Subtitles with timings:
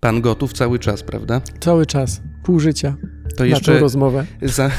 [0.00, 1.40] Pan gotów cały czas, prawda?
[1.60, 2.96] Cały czas, pół życia.
[3.36, 4.26] To jeszcze na tą rozmowę.
[4.42, 4.70] Za...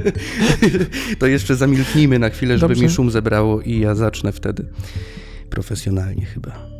[1.18, 2.82] to jeszcze zamilknijmy na chwilę, żeby Dobrze.
[2.82, 4.66] mi szum zebrało i ja zacznę wtedy.
[5.50, 6.79] Profesjonalnie chyba.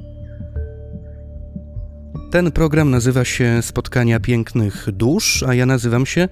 [2.30, 6.29] Ten program nazywa się Spotkania Pięknych Dusz, a ja nazywam się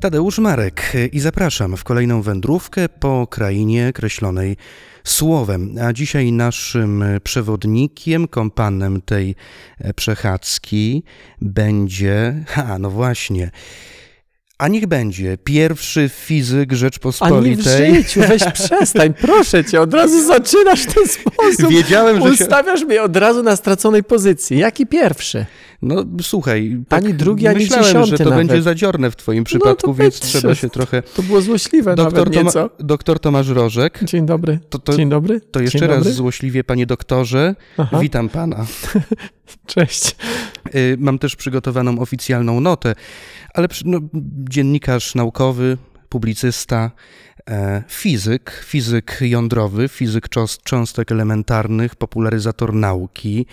[0.00, 4.56] Tadeusz Marek i zapraszam w kolejną wędrówkę po krainie kreślonej
[5.04, 5.74] słowem.
[5.82, 9.34] A dzisiaj naszym przewodnikiem, kompanem tej
[9.96, 11.02] przechadzki
[11.40, 13.50] będzie, ha, no właśnie,
[14.60, 17.86] a niech będzie pierwszy fizyk Rzeczpospolitej.
[17.86, 21.70] Ani w życiu, weź przestań, proszę cię, od razu zaczynasz w ten sposób.
[21.70, 22.86] Wiedziałem, że Ustawiasz się...
[22.86, 24.58] mnie od razu na straconej pozycji.
[24.58, 25.46] Jaki pierwszy?
[25.82, 28.46] No słuchaj, tak ani drugi, ani myślałem, dziesiąty że to nawet.
[28.46, 31.02] będzie zadziorne w twoim przypadku, no więc trzeba się trochę...
[31.02, 32.52] To było złośliwe doktor nawet nieco.
[32.52, 34.00] Toma, doktor Tomasz Rożek.
[34.02, 34.58] Dzień dobry.
[34.68, 35.40] To, to, Dzień dobry.
[35.40, 36.12] To jeszcze Dzień raz dobry.
[36.12, 37.54] złośliwie, panie doktorze.
[37.78, 37.98] Aha.
[37.98, 38.66] Witam pana.
[39.66, 40.16] Cześć.
[40.74, 42.94] Y, mam też przygotowaną oficjalną notę,
[43.54, 43.98] ale no,
[44.48, 46.90] dziennikarz naukowy, publicysta,
[47.50, 50.28] E, fizyk, fizyk jądrowy, fizyk
[50.64, 53.46] cząstek elementarnych, popularyzator nauki,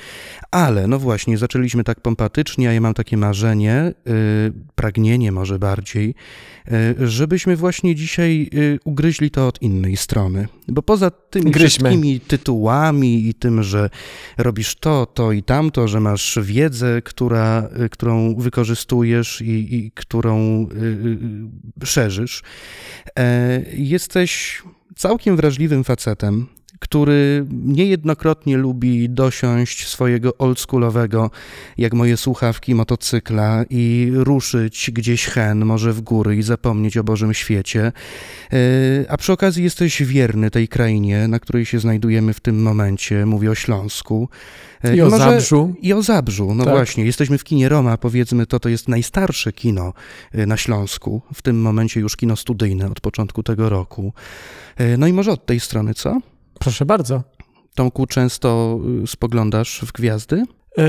[0.52, 6.16] ale no właśnie, zaczęliśmy tak pompatycznie, a ja mam takie marzenie, y, pragnienie może bardziej,
[7.00, 10.48] y, żebyśmy właśnie dzisiaj y, ugryźli to od innej strony.
[10.68, 11.70] Bo poza tymi Gryźmy.
[11.70, 13.90] wszystkimi tytułami i tym, że
[14.38, 20.68] robisz to, to i tamto, że masz wiedzę, która, którą wykorzystujesz i, i którą
[21.84, 22.44] szerzysz,
[23.20, 24.64] e, jesteś
[24.96, 26.48] całkiem wrażliwym facetem,
[26.80, 31.32] który niejednokrotnie lubi dosiąść swojego oldschoolowego,
[31.78, 37.34] jak moje słuchawki, motocykla i ruszyć gdzieś hen, może w góry i zapomnieć o Bożym
[37.34, 37.92] świecie.
[38.54, 38.58] E,
[39.10, 43.52] a przy okazji jesteś wierny tej krainie, na której się znajdujemy w tym momencie, mówię
[43.52, 44.30] o Śląsku.
[44.84, 45.76] E, I, I o może, Zabrzu.
[45.82, 46.74] I o Zabrzu, no tak.
[46.74, 47.06] właśnie.
[47.06, 49.94] Jesteśmy w kinie Roma, powiedzmy to, to jest najstarsze kino
[50.32, 51.22] e, na Śląsku.
[51.34, 54.14] W tym momencie już kino studyjne od początku tego roku.
[54.98, 56.22] No i może od tej strony, co?
[56.60, 57.24] Proszę bardzo.
[57.76, 60.44] Tomku, często y, spoglądasz w gwiazdy?
[60.78, 60.86] Yy,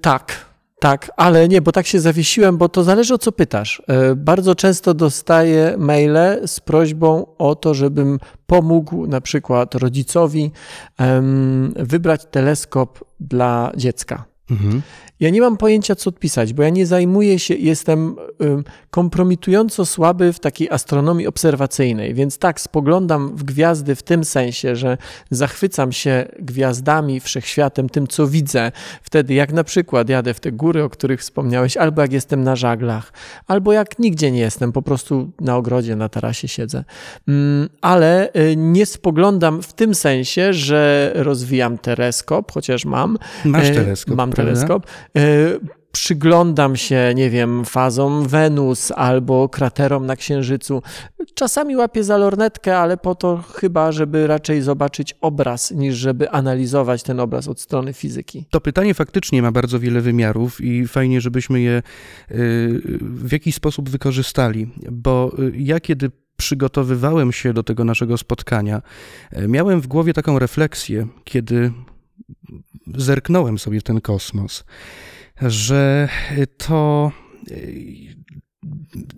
[0.00, 0.50] tak.
[0.80, 3.82] Tak, ale nie, bo tak się zawiesiłem, bo to zależy o co pytasz.
[3.88, 10.50] Yy, bardzo często dostaję maile z prośbą o to, żebym pomógł na przykład rodzicowi
[11.76, 14.24] wybrać teleskop dla dziecka.
[14.50, 14.82] Mhm.
[15.20, 18.16] Ja nie mam pojęcia, co odpisać, bo ja nie zajmuję się, jestem
[18.90, 24.98] kompromitująco słaby w takiej astronomii obserwacyjnej, więc tak, spoglądam w gwiazdy w tym sensie, że
[25.30, 28.72] zachwycam się gwiazdami, wszechświatem, tym, co widzę.
[29.02, 32.56] Wtedy, jak na przykład jadę w te góry, o których wspomniałeś, albo jak jestem na
[32.56, 33.12] żaglach,
[33.46, 36.84] albo jak nigdzie nie jestem, po prostu na ogrodzie, na tarasie siedzę.
[37.80, 43.18] Ale y, nie spoglądam w tym sensie, że rozwijam teleskop, chociaż mam.
[43.44, 44.16] Masz y, teleskop.
[44.16, 44.52] Mam prawda?
[44.52, 44.86] teleskop.
[45.16, 45.58] E,
[45.92, 50.82] przyglądam się, nie wiem, fazom Wenus albo kraterom na Księżycu.
[51.34, 57.02] Czasami łapię za lornetkę, ale po to chyba, żeby raczej zobaczyć obraz, niż żeby analizować
[57.02, 58.44] ten obraz od strony fizyki.
[58.50, 61.82] To pytanie faktycznie ma bardzo wiele wymiarów i fajnie, żebyśmy je y,
[63.00, 68.82] w jakiś sposób wykorzystali, bo y, ja kiedy przygotowywałem się do tego naszego spotkania,
[69.38, 71.72] y, miałem w głowie taką refleksję, kiedy
[72.96, 74.64] zerknąłem sobie w ten kosmos,
[75.42, 76.08] że
[76.56, 77.12] to
[77.50, 77.54] e,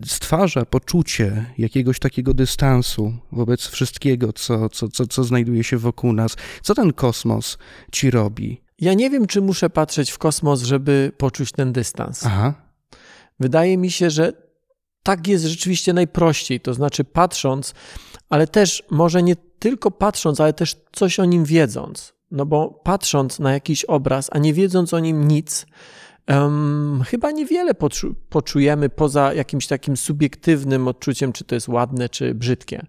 [0.04, 6.36] stwarza poczucie jakiegoś takiego dystansu wobec wszystkiego, co, co, co, co znajduje się wokół nas.
[6.62, 7.58] Co ten kosmos
[7.92, 8.62] ci robi?
[8.78, 12.26] Ja nie wiem, czy muszę patrzeć w kosmos, żeby poczuć ten dystans.
[12.26, 12.54] Aha.
[13.40, 14.32] Wydaje mi się, że
[15.02, 16.60] tak jest rzeczywiście najprościej.
[16.60, 17.74] To znaczy, patrząc,
[18.28, 22.14] ale też może nie tylko patrząc, ale też coś o nim wiedząc.
[22.32, 25.66] No bo patrząc na jakiś obraz, a nie wiedząc o nim nic,
[26.28, 32.34] um, chyba niewiele poczu poczujemy poza jakimś takim subiektywnym odczuciem, czy to jest ładne, czy
[32.34, 32.86] brzydkie.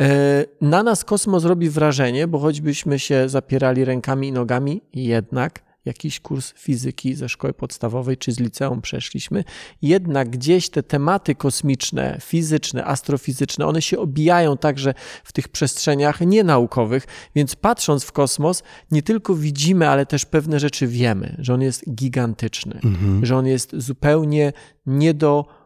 [0.00, 6.20] E, na nas kosmos robi wrażenie, bo choćbyśmy się zapierali rękami i nogami, jednak jakiś
[6.20, 9.44] kurs fizyki ze szkoły podstawowej czy z liceum przeszliśmy,
[9.82, 14.94] jednak gdzieś te tematy kosmiczne, fizyczne, astrofizyczne, one się obijają także
[15.24, 20.86] w tych przestrzeniach nienaukowych, więc patrząc w kosmos, nie tylko widzimy, ale też pewne rzeczy
[20.86, 23.26] wiemy, że on jest gigantyczny, mhm.
[23.26, 24.52] że on jest zupełnie
[24.86, 25.61] nie do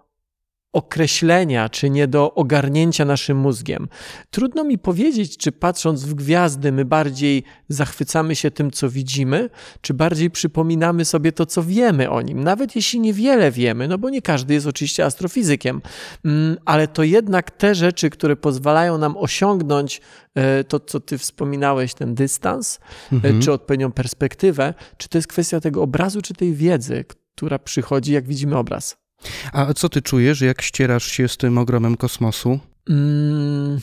[0.77, 3.89] określenia, czy nie do ogarnięcia naszym mózgiem.
[4.31, 9.51] Trudno mi powiedzieć, czy patrząc w gwiazdy, my bardziej zachwycamy się tym, co widzimy,
[9.81, 12.45] czy bardziej przypominamy sobie to, co wiemy o nim.
[12.45, 15.83] Nawet jeśli niewiele wiemy, no bo nie każdy jest oczywiście astrofizykiem,
[16.25, 20.01] mm, ale to jednak te rzeczy, które pozwalają nam osiągnąć
[20.35, 22.79] e, to, co ty wspominałeś, ten dystans,
[23.13, 23.43] e, mhm.
[23.43, 28.27] czy odpowiednią perspektywę, czy to jest kwestia tego obrazu, czy tej wiedzy, która przychodzi, jak
[28.27, 29.06] widzimy obraz.
[29.53, 32.59] A co ty czujesz, jak ścierasz się z tym ogromem kosmosu?
[32.91, 33.79] Mm,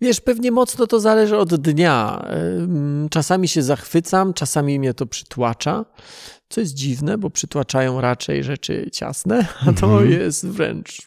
[0.00, 2.24] wiesz, pewnie mocno to zależy od dnia.
[3.10, 5.84] Czasami się zachwycam, czasami mnie to przytłacza,
[6.48, 10.10] co jest dziwne, bo przytłaczają raczej rzeczy ciasne, a to Mhm.
[10.10, 11.02] jest wręcz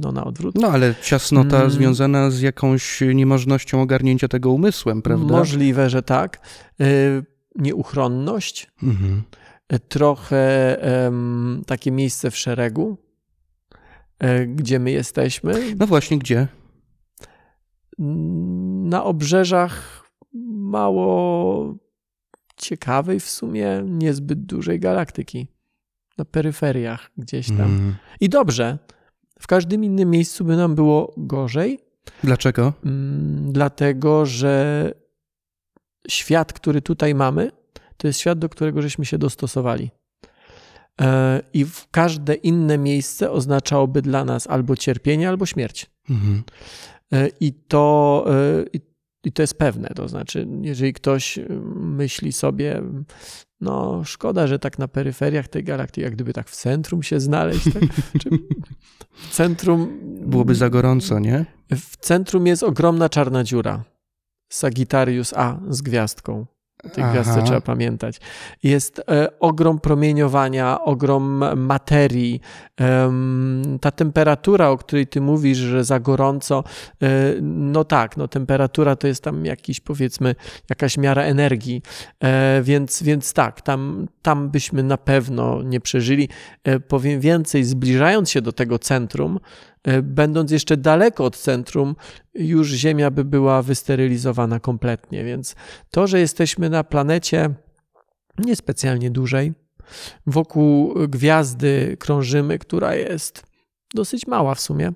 [0.00, 0.54] no, na odwrót.
[0.54, 1.70] No ale ciasnota Mm.
[1.70, 5.36] związana z jakąś niemożnością ogarnięcia tego umysłem, prawda?
[5.36, 6.40] Możliwe, że tak.
[6.80, 7.24] Y,
[7.56, 9.22] Nieuchronność, Mhm.
[9.78, 12.96] Trochę em, takie miejsce w szeregu,
[14.24, 15.54] y, gdzie my jesteśmy.
[15.78, 16.48] No właśnie, gdzie?
[18.90, 20.04] na obrzeżach
[20.52, 21.74] mało
[22.56, 25.46] ciekawej w sumie, niezbyt dużej galaktyki.
[26.18, 27.60] Na peryferiach gdzieś tam.
[27.60, 27.94] Mm.
[28.20, 28.78] I dobrze.
[29.38, 31.78] W każdym innym miejscu by nam było gorzej,
[32.24, 32.72] Dlaczego?
[32.84, 34.92] mm, dlatego że
[36.08, 37.50] świat, który tutaj mamy,
[38.00, 39.90] to jest świat, do którego żeśmy się dostosowali.
[41.00, 45.90] E, I w każde inne miejsce oznaczałoby dla nas albo cierpienie, albo śmierć.
[46.10, 46.42] Mhm.
[47.12, 48.64] E, I to, e,
[49.24, 49.88] i, to jest pewne.
[49.88, 51.38] To znaczy, jeżeli ktoś
[51.74, 52.82] myśli sobie,
[53.60, 57.64] no szkoda, że tak na peryferiach tej galaktyki, jak gdyby tak w centrum się znaleźć,
[57.64, 57.82] tak?
[59.12, 59.98] W centrum.
[60.26, 61.44] Byłoby za gorąco, nie?
[61.70, 63.84] W centrum jest ogromna czarna dziura.
[64.52, 66.46] Sagittarius A z gwiazdką.
[66.84, 67.12] O tej Aha.
[67.12, 68.20] gwiazdce trzeba pamiętać.
[68.62, 72.40] Jest e, ogrom promieniowania, ogrom materii.
[72.76, 76.64] Em, ta temperatura, o której ty mówisz, że za gorąco,
[77.02, 77.06] e,
[77.42, 80.34] no tak, no temperatura to jest tam jakiś, powiedzmy,
[80.70, 81.82] jakaś miara energii,
[82.20, 86.28] e, więc, więc tak, tam, tam byśmy na pewno nie przeżyli.
[86.64, 89.69] E, powiem więcej, zbliżając się do tego centrum, e,
[90.02, 91.96] będąc jeszcze daleko od centrum,
[92.34, 95.54] już Ziemia by była wysterylizowana kompletnie, więc
[95.90, 97.50] to, że jesteśmy na planecie
[98.38, 99.52] niespecjalnie dużej,
[100.26, 103.42] wokół gwiazdy krążymy, która jest
[103.94, 104.92] dosyć mała w sumie.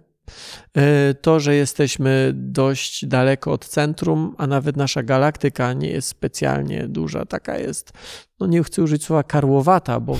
[0.77, 6.89] E, To, że jesteśmy dość daleko od centrum, a nawet nasza galaktyka nie jest specjalnie
[6.89, 7.93] duża, taka jest,
[8.41, 10.19] no nie chcę użyć słowa karłowata, bo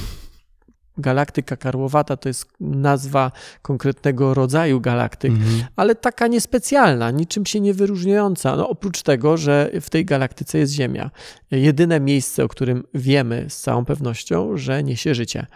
[0.99, 3.33] galaktyka karłowata to jest nazwa
[3.63, 5.63] konkretnego rodzaju galaktyk, Mhm.
[5.77, 8.57] ale taka niespecjalna, niczym się nie wyróżniająca.
[8.57, 11.11] No, oprócz tego, że w tej galaktyce jest Ziemia.
[11.51, 15.47] Jedyne miejsce, o którym wiemy z całą pewnością, że niesie życie.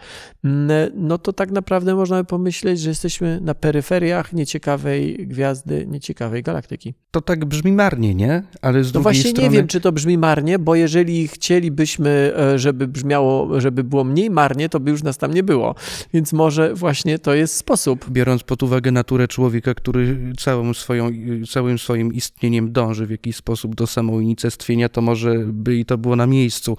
[0.43, 6.43] Mm, No to tak naprawdę można by pomyśleć, że jesteśmy na peryferiach nieciekawej gwiazdy, nieciekawej
[6.43, 6.93] galaktyki.
[7.11, 8.43] To tak brzmi marnie, nie?
[8.61, 9.49] Ale z No drugiej właśnie strony...
[9.49, 14.29] nie wiem, czy to brzmi marnie, bo jeżeli chcielibyśmy, e, żeby brzmiało, żeby było mniej
[14.29, 15.75] marnie, to by już nas tam nie było.
[16.13, 18.09] Więc może właśnie to jest sposób.
[18.09, 21.09] Biorąc pod uwagę naturę człowieka, który całą swoją,
[21.49, 26.15] całym swoim istnieniem dąży w jakiś sposób do samounicestwienia, to może by i to było
[26.15, 26.77] na miejscu.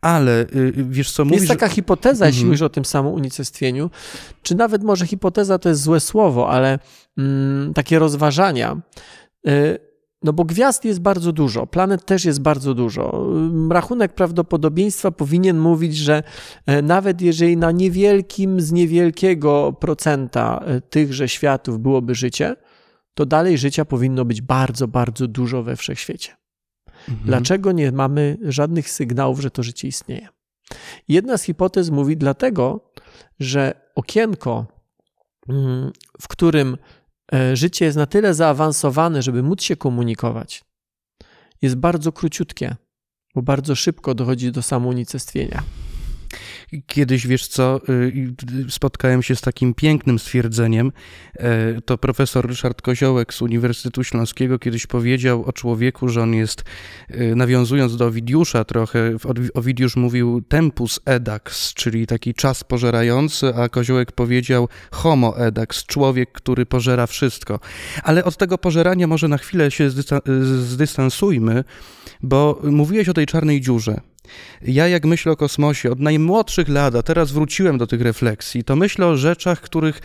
[0.00, 1.40] Ale y, wiesz co, mówisz...
[1.40, 2.48] Jest taka hipoteza, jeśli Mhm.
[2.48, 3.90] mówisz o tym samym unicestwieniu,
[4.42, 6.78] czy nawet może hipoteza to jest złe słowo, ale
[7.18, 8.80] mm, takie rozważania.
[9.48, 9.89] Y,
[10.22, 13.26] no bo gwiazd jest bardzo dużo, planet też jest bardzo dużo.
[13.70, 16.22] Rachunek prawdopodobieństwa powinien mówić, że
[16.66, 22.56] e, nawet jeżeli na niewielkim z niewielkiego procenta e, tychże światów byłoby życie,
[23.14, 26.36] to dalej życia powinno być bardzo, bardzo dużo we wszechświecie.
[27.08, 27.26] Mhm.
[27.26, 30.28] Dlaczego nie mamy żadnych sygnałów, że to życie istnieje?
[31.08, 32.90] Jedna z hipotez mówi dlatego,
[33.40, 34.66] że okienko,
[35.48, 35.90] mm,
[36.20, 36.76] w którym
[37.52, 40.64] życie jest na tyle zaawansowane, żeby móc się komunikować,
[41.62, 42.76] jest bardzo króciutkie,
[43.34, 45.62] bo bardzo szybko dochodzi do samounicestwienia.
[46.86, 48.34] Kiedyś, wiesz co, y,
[48.68, 50.92] spotkałem się z takim pięknym stwierdzeniem.
[51.38, 56.64] E, To profesor Ryszard Koziołek z Uniwersytetu Śląskiego kiedyś powiedział o człowieku, że on jest,
[57.10, 59.16] y, nawiązując do Owidiusza trochę,
[59.54, 66.66] Owidiusz mówił tempus edax, czyli taki czas pożerający, a Koziołek powiedział homo edax, człowiek, który
[66.66, 67.60] pożera wszystko.
[68.02, 70.20] Ale od tego pożerania może na chwilę się zdysta-
[70.62, 71.64] zdystansujmy,
[72.22, 74.00] bo mówiłeś o tej czarnej dziurze.
[74.62, 78.76] Ja jak myślę o kosmosie od najmłodszych lat, a teraz wróciłem do tych refleksji, to
[78.76, 80.00] myślę o rzeczach, których,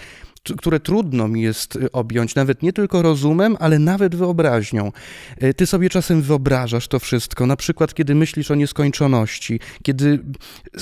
[0.57, 4.91] które trudno mi jest y, objąć, nawet nie tylko rozumem, ale nawet wyobraźnią.
[5.43, 10.19] Y, Ty sobie czasem wyobrażasz to wszystko, na przykład kiedy myślisz o nieskończoności, kiedy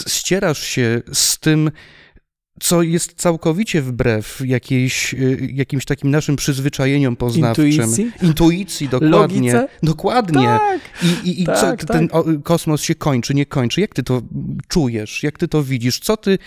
[0.07, 1.71] ścierasz się z tym,
[2.59, 7.67] co jest całkowicie wbrew jakiejś, y, jakimś takim naszym przyzwyczajeniom poznawczym.
[7.67, 8.11] Intuicji?
[8.21, 9.53] Intuicji, dokładnie.
[9.53, 9.67] Logice?
[9.83, 10.45] Dokładnie.
[10.45, 11.97] Tak, I, i, i Tak, co, tak.
[11.97, 12.09] ten
[12.43, 13.81] kosmos się kończy, nie kończy?
[13.81, 14.21] Jak ty to
[14.67, 15.23] czujesz?
[15.23, 15.99] Jak ty to widzisz?
[15.99, 16.37] Co ty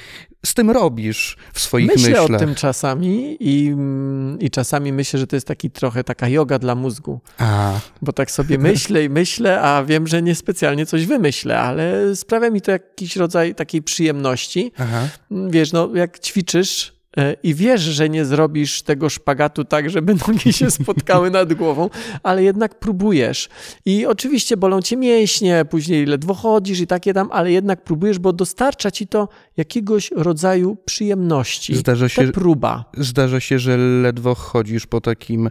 [0.46, 2.30] z tym robisz w swoich Myślę myślach?
[2.30, 6.58] o tym czasami i, mm, i czasami myślę, że to jest taki trochę taka yoga
[6.58, 7.20] dla mózgu.
[7.38, 12.50] A, Bo tak sobie myślę i myślę, a wiem, że niespecjalnie coś wymyślę, ale sprawia
[12.50, 14.72] mi to jakiś rodzaj takiej przyjemności.
[14.78, 15.08] aha.
[15.30, 16.95] Wiesz, no jak ćwiczysz
[17.42, 21.90] i wiesz, że nie zrobisz tego szpagatu tak, żeby nogi się spotkały nad głową,
[22.22, 23.48] ale jednak próbujesz.
[23.86, 28.32] I oczywiście bolą cię mięśnie, później ledwo chodzisz i takie tam, ale jednak próbujesz, bo
[28.32, 31.74] dostarcza ci to jakiegoś rodzaju przyjemności.
[31.76, 32.84] Zdarza się, Ta próba.
[32.98, 35.50] zdarza się, że ledwo chodzisz po takim,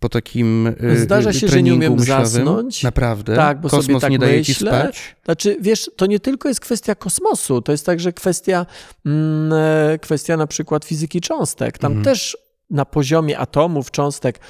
[0.00, 2.26] po takim e, Zdarza się, że nie umiem myślowym.
[2.26, 2.82] zasnąć.
[2.82, 3.36] Naprawdę?
[3.36, 4.80] Tak, bo Kosmos sobie tak nie daje ci myślę.
[4.80, 5.16] spać?
[5.24, 8.66] Znaczy, wiesz, to nie tylko jest kwestia kosmosu, to jest także kwestia,
[9.06, 9.52] mm,
[9.92, 11.78] e, kwestia na przykład fizyki cząstek.
[11.78, 12.04] Tam Mhm.
[12.04, 12.36] też
[12.70, 14.40] na poziomie atomów, cząstek,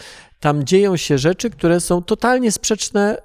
[0.41, 3.23] tam dzieją się rzeczy, które są totalnie sprzeczne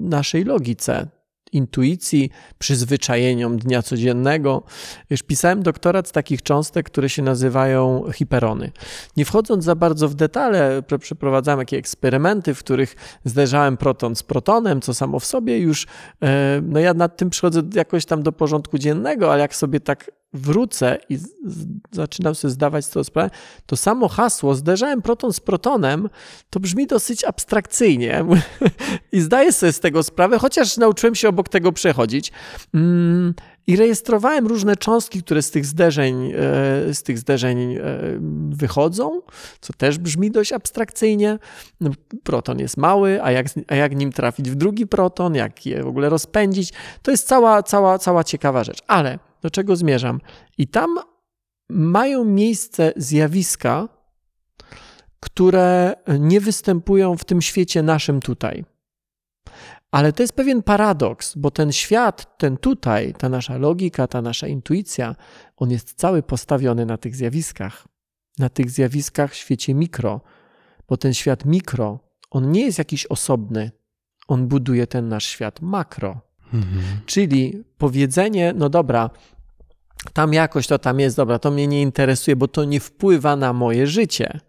[0.00, 1.06] naszej logice,
[1.52, 4.62] intuicji, przyzwyczajeniom dnia codziennego.
[5.10, 8.70] Wiesz, pisałem doktorat z takich cząstek, które się nazywają hiperony.
[9.16, 14.80] Nie wchodząc za bardzo w detale, przeprowadzałem jakieś eksperymenty, w których zderzałem proton z protonem,
[14.80, 15.86] co samo w sobie już,
[16.22, 20.10] e, no ja nad tym przychodzę jakoś tam do porządku dziennego, ale jak sobie tak
[20.32, 21.18] wrócę i
[21.92, 23.30] zaczynam sobie zdawać z tego sprawę,
[23.66, 26.08] to samo hasło zderzałem proton z protonem,
[26.50, 28.24] to brzmi dosyć abstrakcyjnie
[29.12, 32.32] i zdaję sobie z tego sprawę, chociaż nauczyłem się obok tego przechodzić.
[32.74, 33.34] Mm,
[33.66, 37.80] I rejestrowałem różne cząstki, które z tych zderzeń, e, z tych zderzeń e,
[38.50, 39.22] wychodzą,
[39.60, 41.38] co też brzmi dość abstrakcyjnie.
[41.80, 41.90] No,
[42.22, 45.86] Proton jest mały, a jak, a jak nim trafić w drugi proton, jak je w
[45.86, 46.72] ogóle rozpędzić,
[47.02, 48.78] to jest cała, cała, cała ciekawa rzecz.
[48.86, 50.20] Ale do czego zmierzam?
[50.58, 50.98] I tam
[51.68, 53.88] mają miejsce zjawiska,
[55.20, 58.64] które nie występują w tym świecie naszym tutaj.
[59.90, 64.46] Ale to jest pewien paradoks, bo ten świat, ten tutaj, ta nasza logika, ta nasza
[64.46, 65.16] intuicja,
[65.56, 67.88] on jest cały postawiony na tych zjawiskach.
[68.38, 70.20] Na tych zjawiskach w świecie mikro,
[70.88, 73.70] bo ten świat mikro, on nie jest jakiś osobny.
[74.28, 76.20] On buduje ten nasz świat makro.
[76.54, 76.82] Mhm.
[77.06, 79.10] Czyli powiedzenie, no dobra,
[80.12, 83.52] tam jakoś to tam jest, dobra, to mnie nie interesuje, bo to nie wpływa na
[83.52, 84.40] moje życie.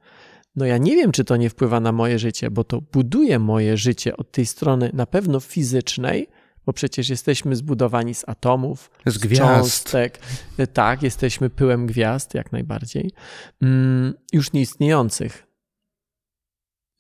[0.55, 3.77] No ja nie wiem, czy to nie wpływa na moje życie, bo to buduje moje
[3.77, 6.27] życie od tej strony na pewno fizycznej,
[6.65, 9.41] bo przecież jesteśmy zbudowani z atomów, Z gwiazd.
[9.41, 10.19] cząstek.
[10.73, 13.11] Tak, jesteśmy pyłem gwiazd, jak najbardziej.
[13.61, 15.47] Mm, już nieistniejących,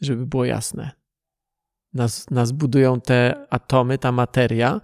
[0.01, 0.91] żeby było jasne.
[1.93, 4.81] Nas, nas budują te atomy, ta materia,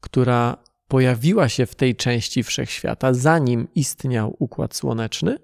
[0.00, 0.56] która
[0.88, 5.38] pojawiła się w tej części wszechświata, zanim istniał układ słoneczny.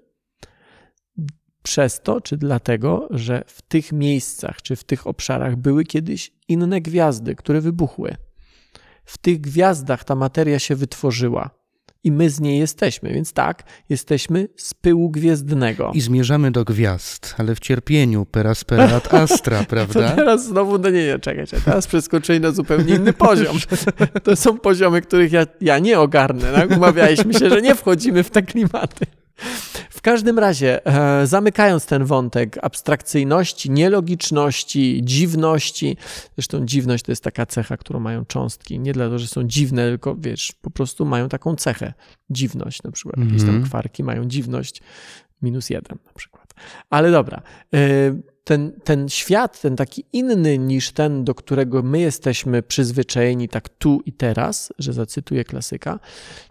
[1.63, 6.81] Przez to, czy dlatego, że w tych miejscach, czy w tych obszarach były kiedyś inne
[6.81, 8.15] gwiazdy, które wybuchły.
[9.05, 11.58] W tych gwiazdach ta materia się wytworzyła
[12.03, 15.91] i my z niej jesteśmy, więc tak, jesteśmy z pyłu gwiezdnego.
[15.93, 20.11] I zmierzamy do gwiazd, ale w cierpieniu, per aspera ad astra, To prawda?
[20.11, 23.57] teraz znowu, no nie, nie, czekaj, czekaj, teraz przeskoczyli na zupełnie inny poziom.
[24.23, 26.53] To są poziomy, których ja, ja nie ogarnę.
[26.53, 26.71] Tak?
[26.77, 29.05] Umawialiśmy się, że nie wchodzimy w te klimaty.
[29.99, 35.97] W każdym razie, e, zamykając ten wątek abstrakcyjności, nielogiczności, dziwności,
[36.35, 40.15] zresztą dziwność to jest taka cecha, którą mają cząstki, nie dlatego, że są dziwne, tylko
[40.15, 41.93] wiesz, po prostu mają taką cechę,
[42.29, 43.17] dziwność na przykład.
[43.17, 43.63] Jakieś tam Mhm.
[43.65, 44.81] kwarki mają dziwność
[45.41, 46.53] minus jeden na przykład.
[46.89, 47.41] Ale dobra,
[47.73, 47.77] e,
[48.49, 54.01] ten, ten świat, ten taki inny niż ten, do którego my jesteśmy przyzwyczajeni tak tu
[54.05, 55.99] i teraz, że zacytuję klasyka,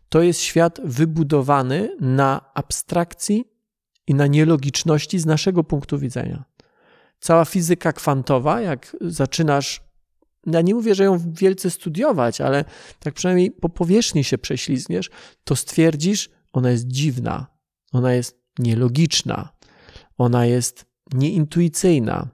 [0.09, 3.45] to jest świat wybudowany na abstrakcji
[4.07, 6.45] i na nielogiczności z naszego punktu widzenia.
[7.21, 9.81] Cała fizyka kwantowa, jak zaczynasz,
[10.47, 12.65] ja nie mówię, że ją wielce studiować, ale
[12.99, 15.11] tak przynajmniej po powierzchni się prześlizgniesz,
[15.45, 17.47] to stwierdzisz, ona jest dziwna,
[17.93, 19.49] ona jest nielogiczna,
[20.19, 22.29] ona jest nieintuicyjna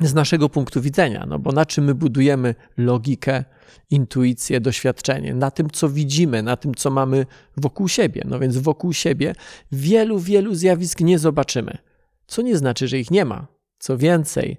[0.00, 3.44] z naszego punktu widzenia, no bo na czym my budujemy logikę,
[3.90, 5.34] intuicję, doświadczenie?
[5.34, 8.22] Na tym, co widzimy, na tym, co mamy wokół siebie.
[8.24, 9.34] No więc wokół siebie
[9.72, 11.78] wielu, wielu zjawisk nie zobaczymy.
[12.26, 13.46] Co nie znaczy, że ich nie ma.
[13.78, 14.56] Co więcej,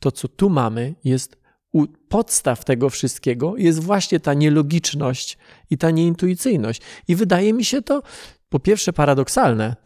[0.00, 1.36] to, co tu mamy, jest
[1.72, 5.38] u podstaw tego wszystkiego, jest właśnie ta nielogiczność
[5.70, 6.82] i ta nieintuicyjność.
[7.08, 8.02] I wydaje mi się to,
[8.48, 9.76] po pierwsze, paradoksalne,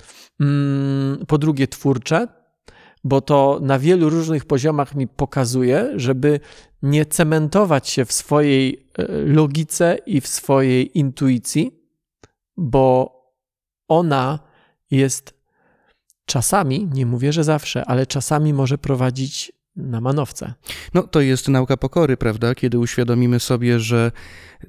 [0.40, 2.28] mm, po drugie, twórcze,
[3.06, 6.40] bo to na wielu różnych poziomach mi pokazuje, żeby
[6.82, 11.72] nie cementować się w swojej e, logice i w swojej intuicji,
[12.56, 13.16] bo
[13.88, 14.38] ona
[14.90, 15.34] jest
[16.24, 20.54] czasami, nie mówię, że zawsze, ale czasami może prowadzić na manowce.
[20.94, 22.54] No to jest nauka pokory, prawda?
[22.54, 24.12] Kiedy uświadomimy sobie, że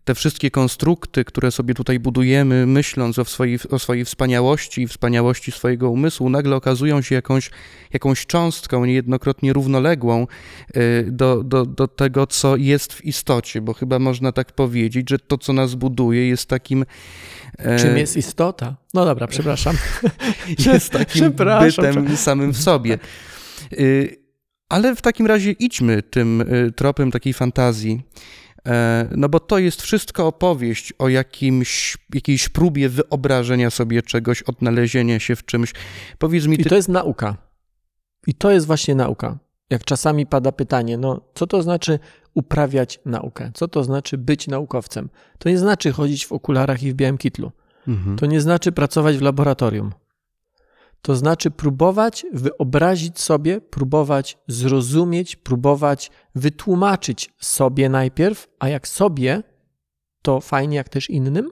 [0.03, 5.51] te wszystkie konstrukty, które sobie tutaj budujemy, myśląc o swojej, o swojej wspaniałości i wspaniałości
[5.51, 7.51] swojego umysłu, nagle okazują się jakąś,
[7.93, 10.27] jakąś cząstką niejednokrotnie równoległą
[10.77, 15.19] y, do, do, do tego, co jest w istocie, bo chyba można tak powiedzieć, że
[15.19, 16.85] to, co nas buduje, jest takim.
[17.57, 18.75] e, Czym jest istota?
[18.93, 19.75] No dobra, przepraszam.
[20.65, 22.99] Jest takim bytem samym w sobie.
[23.73, 24.26] Y,
[24.69, 28.01] ale w takim razie idźmy tym y, tropem takiej fantazji.
[28.67, 35.19] E, no bo to jest wszystko opowieść o jakimś, jakiejś próbie wyobrażenia sobie czegoś, odnalezienia
[35.19, 35.73] się w czymś.
[36.17, 36.57] Powiedz mi...
[36.57, 36.63] Ty...
[36.63, 37.37] I to jest nauka.
[38.27, 39.37] I to jest właśnie nauka.
[39.69, 41.99] Jak czasami pada pytanie, no co to znaczy
[42.33, 43.51] uprawiać naukę?
[43.53, 45.09] Co to znaczy być naukowcem?
[45.39, 47.51] To nie znaczy chodzić w okularach i w białym kitlu.
[47.87, 48.17] Mhm.
[48.17, 49.91] To nie znaczy pracować w laboratorium.
[51.01, 59.43] To znaczy próbować wyobrazić sobie, próbować zrozumieć, próbować wytłumaczyć sobie najpierw, a jak sobie,
[60.21, 61.51] to fajnie jak też innym,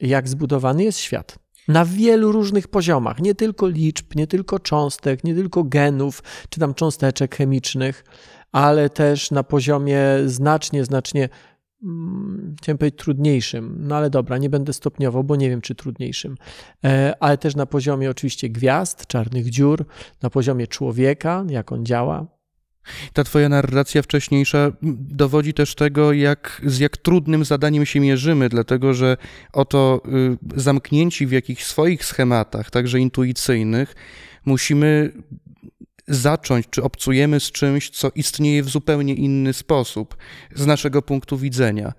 [0.00, 1.38] jak zbudowany jest świat.
[1.68, 6.74] Na wielu różnych poziomach, nie tylko liczb, nie tylko cząstek, nie tylko genów, czy tam
[6.74, 8.04] cząsteczek chemicznych,
[8.52, 11.28] ale też na poziomie znacznie, znacznie
[12.58, 16.36] chciałem powiedzieć trudniejszym, no ale dobra, nie będę stopniował, bo nie wiem, czy trudniejszym,
[16.84, 19.86] e, ale też na poziomie oczywiście gwiazd, czarnych dziur,
[20.22, 22.26] na poziomie człowieka, jak on działa.
[23.12, 24.72] Ta twoja narracja wcześniejsza
[25.10, 29.16] dowodzi też tego, jak, z jak trudnym zadaniem się mierzymy, dlatego że
[29.52, 30.02] oto
[30.56, 33.94] y, zamknięci w jakichś swoich schematach, także intuicyjnych,
[34.44, 35.12] musimy
[36.08, 40.16] zacząć, czy obcujemy z czymś, co istnieje w zupełnie inny sposób
[40.54, 41.92] z naszego punktu widzenia.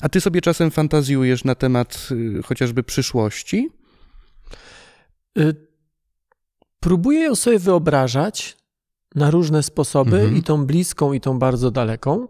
[0.00, 3.70] A ty sobie czasem fantazjujesz na temat y, chociażby przyszłości?
[5.38, 5.54] Y,
[6.80, 8.56] próbuję ją sobie wyobrażać
[9.14, 10.36] na różne sposoby, mhm.
[10.36, 12.28] i tą bliską, i tą bardzo daleką.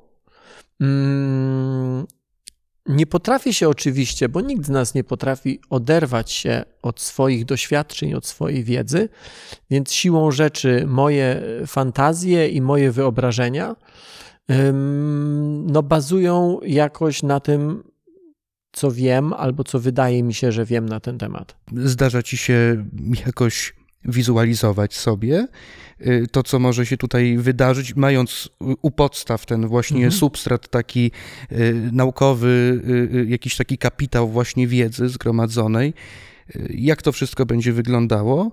[2.89, 8.15] Nie potrafię się oczywiście, bo nikt z nas nie potrafi oderwać się od swoich doświadczeń,
[8.15, 9.09] od swojej wiedzy,
[9.71, 13.77] więc siłą rzeczy moje fantazje i moje wyobrażenia
[15.67, 17.83] no, bazują jakoś na tym,
[18.73, 21.57] co wiem, albo co wydaje mi się, że wiem na ten temat.
[21.73, 22.87] Zdarza ci się
[23.27, 25.49] jakoś wizualizować sobie
[26.01, 28.49] y, to, co może się tutaj wydarzyć, mając
[28.83, 30.13] u podstaw ten właśnie mhm.
[30.13, 31.11] substrat taki
[31.53, 32.83] y, naukowy,
[33.15, 35.95] y, jakiś taki kapitał właśnie wiedzy zgromadzonej
[36.71, 38.51] jak to wszystko będzie wyglądało,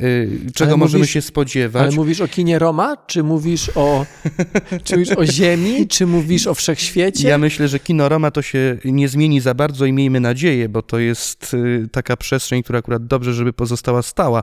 [0.00, 1.82] y, czego ale możemy mówisz, się spodziewać.
[1.82, 4.06] Ale mówisz o kinie Roma, czy mówisz o,
[4.84, 7.28] czy mówisz o Ziemi, czy mówisz o wszechświecie?
[7.28, 10.82] Ja myślę, że kino Roma to się nie zmieni za bardzo i miejmy nadzieję, bo
[10.82, 14.42] to jest y, taka przestrzeń, która akurat dobrze, żeby pozostała stała.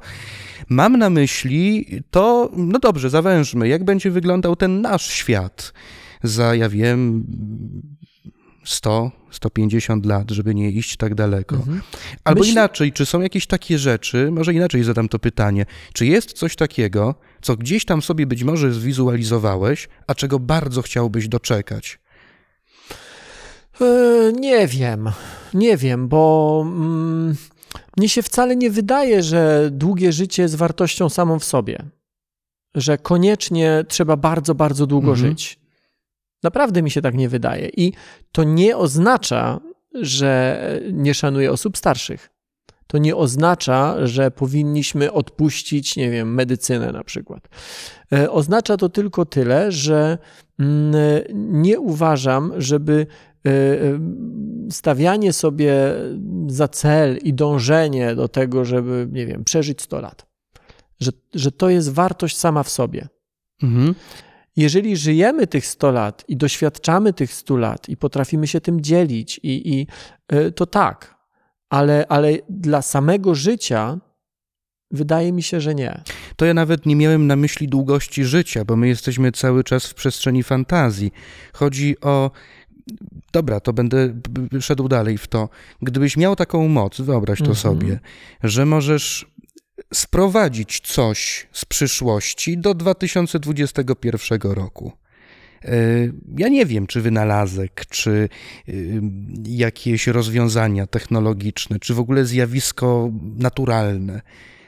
[0.69, 5.73] Mam na myśli to, no dobrze, zawężmy, jak będzie wyglądał ten nasz świat
[6.23, 7.25] za, ja wiem,
[8.65, 11.55] 100, 150 lat, żeby nie iść tak daleko.
[11.55, 11.81] Mhm.
[12.23, 12.51] Albo Myśl...
[12.51, 17.15] inaczej, czy są jakieś takie rzeczy, może inaczej zadam to pytanie, czy jest coś takiego,
[17.41, 21.99] co gdzieś tam sobie być może zwizualizowałeś, a czego bardzo chciałbyś doczekać?
[23.79, 25.09] Yy, nie wiem,
[25.53, 27.35] nie wiem, bo mm,
[27.97, 31.85] mnie się wcale nie wydaje, że długie życie jest wartością samą w sobie.
[32.75, 35.29] Że koniecznie trzeba bardzo, bardzo długo mhm.
[35.29, 35.64] żyć.
[36.45, 37.69] Naprawdę mi się tak nie wydaje.
[37.77, 37.93] I
[38.31, 39.59] to nie oznacza,
[39.93, 40.59] że
[40.91, 42.29] nie szanuję osób starszych.
[42.87, 47.49] To nie oznacza, że powinniśmy odpuścić, nie wiem, medycynę na przykład.
[48.13, 50.17] E, oznacza to tylko tyle, że
[50.59, 50.95] mm,
[51.61, 53.07] nie uważam, żeby
[53.45, 53.99] e, e,
[54.71, 55.73] stawianie sobie
[56.47, 60.25] za cel i dążenie do tego, żeby, nie wiem, przeżyć 100 lat,
[60.99, 63.07] że, że to jest wartość sama w sobie.
[63.63, 63.95] Mhm.
[64.55, 69.39] Jeżeli żyjemy tych 100 lat i doświadczamy tych 100 lat i potrafimy się tym dzielić,
[69.43, 69.87] i, i
[70.35, 71.15] y, to tak,
[71.69, 73.99] ale, ale dla samego życia
[74.91, 76.01] wydaje mi się, że nie.
[76.35, 79.93] To ja nawet nie miałem na myśli długości życia, bo my jesteśmy cały czas w
[79.93, 81.11] przestrzeni fantazji.
[81.53, 82.31] Chodzi o
[83.33, 84.13] dobra, to będę
[84.61, 85.49] szedł dalej w to.
[85.81, 87.55] Gdybyś miał taką moc, wyobraź to mhm.
[87.55, 87.99] sobie,
[88.43, 89.35] że możesz
[89.93, 94.91] sprowadzić coś z przyszłości do 2021 roku.
[95.65, 95.71] E,
[96.37, 98.29] ja nie wiem, czy wynalazek, czy
[98.67, 98.71] e,
[99.47, 104.21] jakieś rozwiązania technologiczne, czy w ogóle zjawisko naturalne.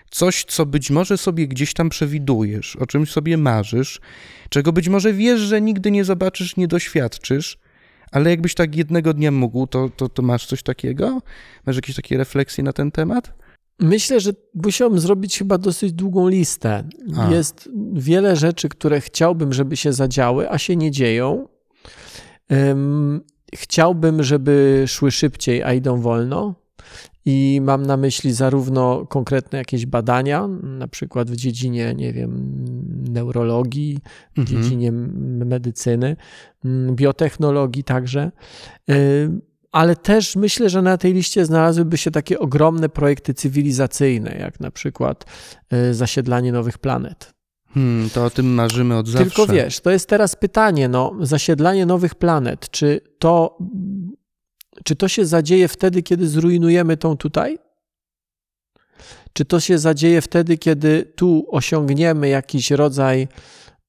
[0.09, 4.01] Coś, co być może sobie gdzieś tam przewidujesz, o czymś sobie marzysz,
[4.49, 7.57] czego być może wiesz, że nigdy nie zobaczysz, nie doświadczysz,
[8.11, 11.21] ale jakbyś tak jednego dnia mógł, to, to, to masz coś takiego?
[11.65, 13.33] Masz jakieś takie refleksje na ten temat?
[13.79, 16.83] Myślę, że musiałbym zrobić chyba dosyć długą listę.
[17.17, 17.31] A.
[17.31, 21.47] Jest wiele rzeczy, które chciałbym, żeby się zadziały, a się nie dzieją.
[22.51, 23.21] Ym,
[23.55, 26.55] chciałbym, żeby szły szybciej, a idą wolno.
[27.25, 32.63] I mam na myśli zarówno konkretne jakieś badania, na przykład w dziedzinie, nie wiem,
[33.09, 33.99] neurologii,
[34.35, 34.63] w Mhm.
[34.63, 34.91] dziedzinie
[35.45, 36.15] medycyny,
[36.91, 38.31] biotechnologii także.
[38.89, 39.29] Y,
[39.71, 44.71] Ale też myślę, że na tej liście znalazłyby się takie ogromne projekty cywilizacyjne, jak na
[44.71, 45.25] przykład
[45.73, 47.33] y, zasiedlanie nowych planet.
[47.73, 49.25] Hmm, to o tym marzymy od zawsze.
[49.25, 53.57] Tylko wiesz, to jest teraz pytanie, no, zasiedlanie nowych planet, czy to,
[54.83, 57.57] czy to się zadzieje wtedy, kiedy zrujnujemy tą tutaj?
[59.33, 63.27] Czy to się zadzieje wtedy, kiedy tu osiągniemy jakiś rodzaj,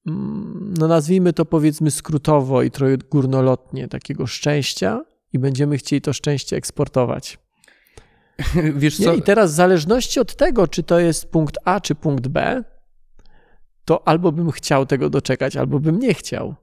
[0.07, 5.01] mm, no nazwijmy to powiedzmy skrótowo i trochę górnolotnie, takiego szczęścia
[5.33, 7.37] i będziemy chcieli to szczęście eksportować?
[8.75, 9.11] Wiesz co?
[9.11, 9.17] Nie?
[9.17, 12.63] I teraz w zależności od tego, czy to jest punkt A, czy punkt B,
[13.85, 16.55] to albo bym chciał tego doczekać, albo bym nie chciał.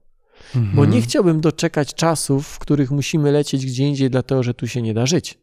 [0.55, 0.75] Mhm.
[0.75, 4.81] Bo nie chciałbym doczekać czasów, w których musimy lecieć gdzie indziej, dlatego że tu się
[4.81, 5.39] nie da żyć.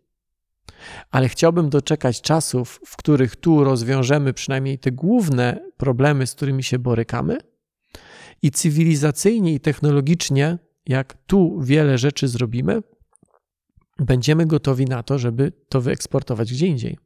[1.11, 6.79] Ale chciałbym doczekać czasów, w których tu rozwiążemy przynajmniej te główne problemy, z którymi się
[6.79, 7.39] borykamy,
[8.43, 12.83] i cywilizacyjnie i technologicznie, jak tu wiele rzeczy zrobimy,
[13.99, 16.99] będziemy gotowi na to, żeby to wyeksportować gdzie indziej.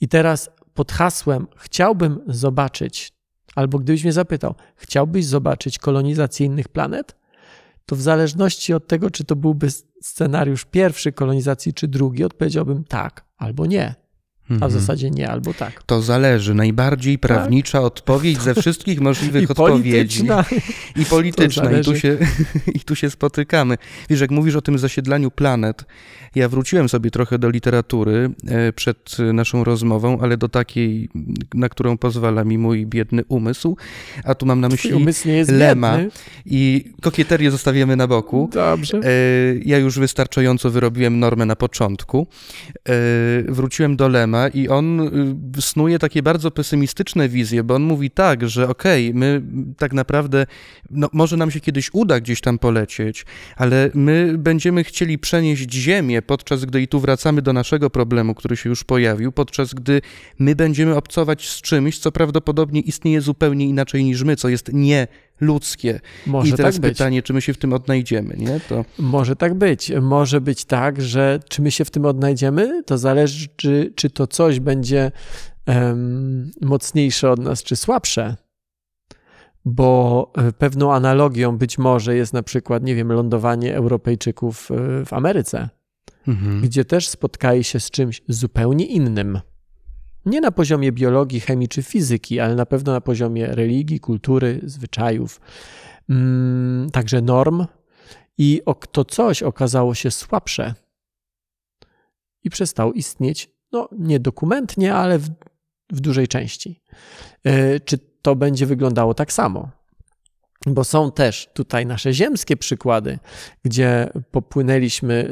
[0.00, 3.12] I teraz pod hasłem chciałbym zobaczyć,
[3.54, 7.16] albo gdybyś mnie zapytał, chciałbyś zobaczyć kolonizację innych planet?
[7.86, 9.68] To w zależności od tego, czy to byłby
[10.02, 13.94] scenariusz pierwszy kolonizacji, czy drugi, odpowiedziałbym tak albo nie.
[14.50, 14.72] A w Mhm.
[14.72, 15.82] zasadzie nie albo tak.
[15.82, 16.54] To zależy.
[16.54, 20.24] Najbardziej prawnicza odpowiedź ze wszystkich możliwych I odpowiedzi.
[20.24, 20.44] polityczna.
[20.96, 21.72] I polityczna.
[21.80, 22.18] I tu, się,
[22.74, 23.78] I tu się spotykamy.
[24.10, 25.84] Wiesz, jak mówisz o tym zasiedlaniu planet,
[26.34, 31.08] ja wróciłem sobie trochę do literatury e, przed naszą rozmową, ale do takiej,
[31.54, 33.76] na którą pozwala mi mój biedny umysł.
[34.24, 35.96] A tu mam na myśli umysł nie jest Lema.
[35.96, 36.10] biedny.
[36.46, 38.50] i kokieterię zostawiamy na boku.
[38.52, 38.96] Dobrze.
[38.98, 39.10] E,
[39.64, 42.26] Ja już wystarczająco wyrobiłem normę na początku.
[42.88, 42.92] E,
[43.48, 45.00] Wróciłem do Lema i on
[45.58, 49.42] y, snuje takie bardzo pesymistyczne wizje, bo on mówi tak, że okej, my
[49.78, 50.46] tak naprawdę,
[50.90, 53.26] no, może nam się kiedyś uda gdzieś tam polecieć,
[53.56, 58.56] ale my będziemy chcieli przenieść Ziemię, podczas gdy i tu wracamy do naszego problemu, który
[58.56, 60.00] się już pojawił, podczas gdy
[60.38, 64.72] my będziemy obcować z czymś, co prawdopodobnie istnieje zupełnie inaczej niż my, co jest
[65.40, 66.00] nieludzkie.
[66.26, 66.98] Może I teraz tak być.
[66.98, 68.60] pytanie, czy my się w tym odnajdziemy, nie?
[68.68, 68.84] To...
[68.98, 69.92] Może tak być.
[70.02, 74.26] Może być tak, że czy my się w tym odnajdziemy, to zależy, czy, czy to
[74.26, 75.12] coś będzie
[75.66, 78.36] em, mocniejsze od nas, czy słabsze.
[79.64, 85.12] Bo e, pewną analogią być może jest na przykład, nie wiem, lądowanie Europejczyków e, w
[85.12, 85.68] Ameryce,
[86.28, 86.60] Mhm.
[86.60, 89.40] gdzie też spotkali się z czymś zupełnie innym.
[90.26, 95.40] Nie na poziomie biologii, chemii czy fizyki, ale na pewno na poziomie religii, kultury, zwyczajów,
[96.10, 97.66] mm, także norm.
[98.38, 100.74] I to coś okazało się słabsze
[102.44, 105.28] i przestało istnieć, no nie dokumentnie, ale w,
[105.92, 106.82] w dużej części.
[107.44, 109.70] E, Czy to będzie wyglądało tak samo?
[110.66, 113.18] Bo są też tutaj nasze ziemskie przykłady,
[113.64, 115.28] gdzie popłynęliśmy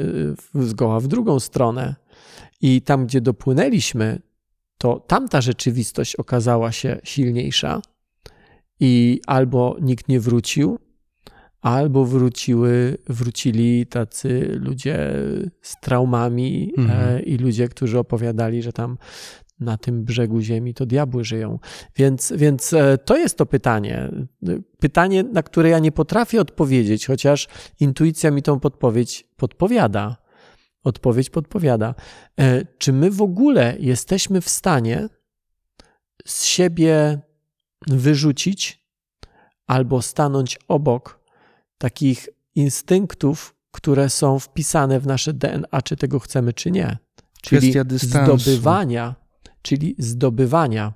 [0.53, 1.95] w- zgoła w drugą stronę
[2.61, 4.21] i tam, gdzie dopłynęliśmy,
[4.79, 7.81] to tamta rzeczywistość okazała się silniejsza
[8.79, 10.79] i albo nikt nie wrócił,
[11.61, 15.13] albo wróciły, wrócili tacy ludzie
[15.61, 17.17] z traumami Mhm.
[17.17, 18.97] e, i ludzie, którzy opowiadali, że tam
[19.59, 21.59] na tym brzegu ziemi to diabły żyją.
[21.95, 24.11] Więc, więc e, to jest to pytanie.
[24.79, 27.47] Pytanie, na które ja nie potrafię odpowiedzieć, chociaż
[27.79, 30.17] intuicja mi tą podpowiedź podpowiada.
[30.83, 31.95] Odpowiedź podpowiada.
[32.39, 35.09] E, Czy my w ogóle jesteśmy w stanie
[36.27, 37.19] z siebie
[37.87, 38.85] wyrzucić
[39.67, 41.19] albo stanąć obok
[41.77, 46.97] takich instynktów, które są wpisane w nasze DNA, czy tego chcemy, czy nie?
[47.41, 48.37] Czyli Kwestia dystansu.
[48.37, 49.15] zdobywania,
[49.61, 50.93] czyli zdobywania.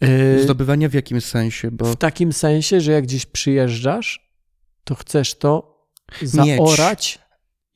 [0.00, 1.70] E, Zdobywania w jakim sensie?
[1.70, 4.32] Bo w takim sensie, że jak gdzieś przyjeżdżasz,
[4.84, 5.74] to chcesz to
[6.22, 7.18] zaorać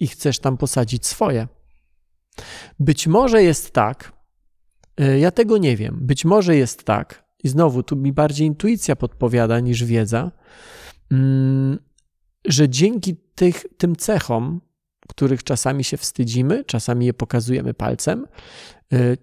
[0.00, 1.48] i chcesz tam posadzić swoje.
[2.80, 4.12] Być może jest tak,
[5.00, 8.96] y, ja tego nie wiem, być może jest tak, i znowu tu mi bardziej intuicja
[8.96, 10.32] podpowiada niż wiedza,
[11.12, 11.78] mm,
[12.44, 14.60] że dzięki tych, tym cechom,
[15.08, 18.26] których czasami się wstydzimy, czasami je pokazujemy palcem,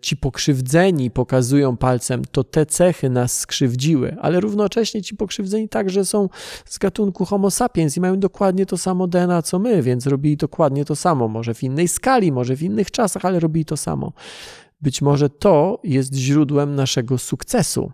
[0.01, 6.29] ci pokrzywdzeni pokazują palcem, to te cechy nas skrzywdziły, ale równocześnie ci pokrzywdzeni także są
[6.65, 10.85] z gatunku Homo sapiens i mają dokładnie to samo DNA co my, więc robili dokładnie
[10.85, 14.13] to samo, może w innej skali, może w innych czasach, ale robili to samo.
[14.81, 17.91] być może to jest źródłem naszego sukcesu.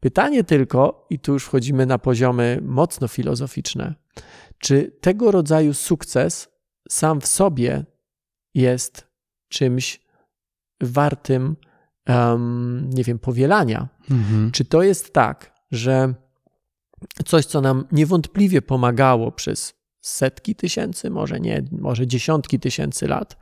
[0.00, 3.94] Pytanie tylko, i tu już wchodzimy na poziomy mocno filozoficzne,
[4.58, 6.48] czy tego rodzaju sukces
[6.88, 7.84] sam w sobie
[8.54, 9.06] jest
[9.48, 10.00] czymś
[10.80, 11.56] wartym,
[12.08, 13.88] um, nie wiem, powielania?
[14.10, 14.50] Mhm.
[14.50, 16.14] Czy to jest tak, że
[17.26, 23.36] coś, co nam niewątpliwie pomagało przez setki tysięcy, może nie, może dziesiątki tysięcy lat,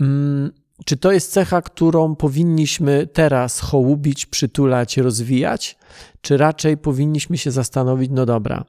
[0.00, 0.52] mm,
[0.84, 5.78] czy to jest cecha, którą powinniśmy teraz hołubić, przytulać, rozwijać,
[6.20, 8.64] czy raczej powinniśmy się zastanowić, no dobra,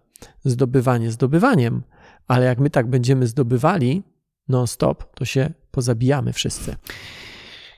[0.46, 1.84] zdobywanie zdobywaniem,
[2.28, 4.04] ale jak my tak będziemy zdobywali
[4.48, 6.76] non-stop, to się pozabijamy wszyscy.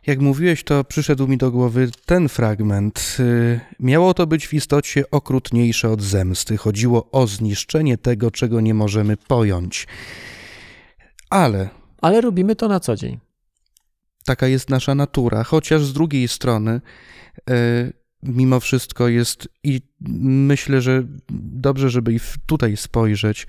[0.10, 3.18] Jak mówiłeś, to przyszedł mi do głowy ten fragment.
[3.20, 6.58] Y, Miało to być w istocie okrutniejsze od zemsty.
[6.58, 9.88] Chodziło o zniszczenie tego, czego nie możemy pojąć.
[11.30, 11.70] Ale
[12.02, 13.20] Ale robimy to na co dzień.
[14.26, 16.82] taka jest nasza natura, chociaż z drugiej strony,
[17.50, 17.94] y,
[18.24, 19.82] mimo wszystko jest, i
[20.52, 21.04] myślę, że
[21.54, 23.48] dobrze, żeby i tutaj spojrzeć,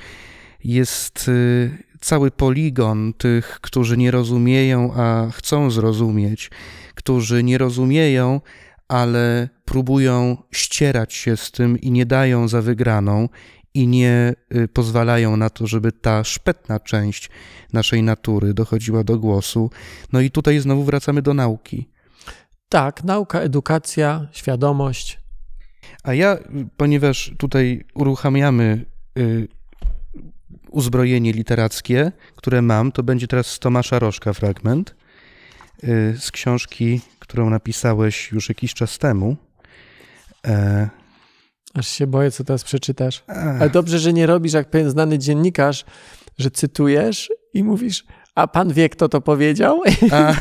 [0.64, 6.50] jest y, cały poligon tych, którzy nie rozumieją, a chcą zrozumieć,
[6.94, 8.40] którzy nie rozumieją,
[8.88, 13.28] ale próbują ścierać się z tym i nie dają za wygraną
[13.74, 17.30] i nie y, pozwalają na to, żeby ta szpetna część
[17.72, 19.70] naszej natury dochodziła do głosu.
[20.12, 21.88] No i tutaj znowu wracamy do nauki.
[22.68, 25.20] Tak, nauka, edukacja, świadomość.
[26.02, 26.36] A ja,
[26.76, 28.86] ponieważ tutaj uruchamiamy
[29.18, 29.48] y,
[30.70, 34.94] uzbrojenie literackie, które mam, to będzie teraz z Tomasza Rożka fragment
[35.84, 39.36] y, z książki, którą napisałeś już jakiś czas temu.
[40.46, 40.88] E,
[41.74, 43.24] Aż się boję, co teraz przeczytasz.
[43.26, 45.84] Ale dobrze, że nie robisz jak pewien znany dziennikarz,
[46.38, 48.04] że cytujesz i mówisz,
[48.34, 49.82] a pan wie, kto to powiedział?
[50.12, 50.34] a,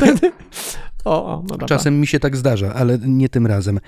[1.05, 3.79] O, o no czasem mi się tak zdarza, ale nie tym razem.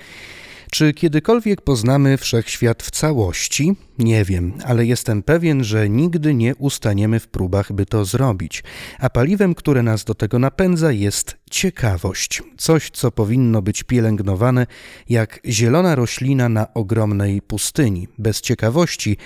[0.72, 3.76] Czy kiedykolwiek poznamy wszechświat w całości?
[3.98, 8.64] Nie wiem, ale jestem pewien, że nigdy nie ustaniemy w próbach, by to zrobić.
[8.98, 12.42] A paliwem, które nas do tego napędza, jest ciekawość.
[12.56, 14.66] Coś, co powinno być pielęgnowane
[15.08, 18.08] jak zielona roślina na ogromnej pustyni.
[18.18, 19.16] Bez ciekawości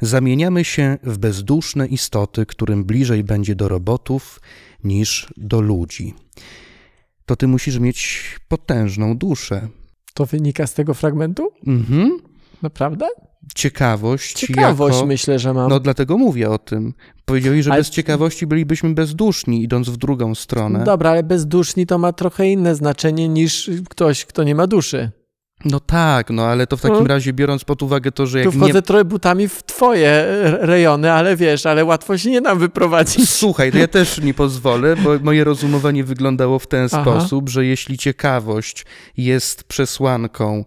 [0.00, 4.40] zamieniamy się w bezduszne istoty, którym bliżej będzie do robotów
[4.84, 6.14] niż do ludzi.
[7.26, 9.68] To ty musisz mieć potężną duszę.
[10.16, 11.48] To wynika z tego fragmentu?
[11.66, 12.18] Mhm.
[12.62, 13.06] Naprawdę?
[13.54, 14.32] Ciekawość.
[14.32, 15.06] Ciekawość jako...
[15.06, 15.70] myślę, że mam.
[15.70, 16.94] No dlatego mówię o tym.
[17.24, 20.84] Powiedzieli, że Ale- bez ciekawości bylibyśmy bezduszni, idąc w drugą stronę.
[20.84, 25.10] Dobra, ale bezduszni to ma trochę inne znaczenie niż ktoś, kto nie ma duszy.
[25.64, 27.10] No tak, no ale to w takim Hmm.
[27.10, 28.82] razie biorąc pod uwagę to, że Tu jak wchodzę nie...
[28.82, 33.30] trochę butami w twoje re- rejony, ale wiesz, ale łatwo się nie nam wyprowadzić.
[33.30, 37.02] Słuchaj, to ja też nie pozwolę, bo moje rozumowanie wyglądało w ten Aha.
[37.02, 40.64] sposób, że jeśli ciekawość jest przesłanką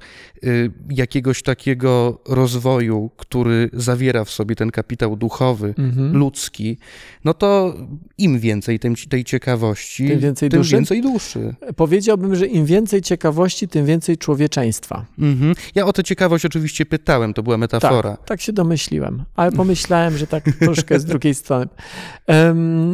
[0.90, 6.18] jakiegoś takiego rozwoju, który zawiera w sobie ten kapitał duchowy, Mhm.
[6.18, 6.78] ludzki,
[7.26, 7.74] no to
[8.18, 10.72] im więcej tej, tej ciekawości, Tym więcej tym duszy?
[10.76, 11.56] więcej duszy.
[11.76, 15.06] Powiedziałbym, że im więcej ciekawości, tym więcej człowieczeństwa.
[15.20, 15.54] Mhm.
[15.76, 18.18] Ja o tę ciekawość oczywiście pytałem, to była metafora.
[18.18, 21.66] Tak, tak się domyśliłem, ale pomyślałem, że tak troszkę z drugiej strony.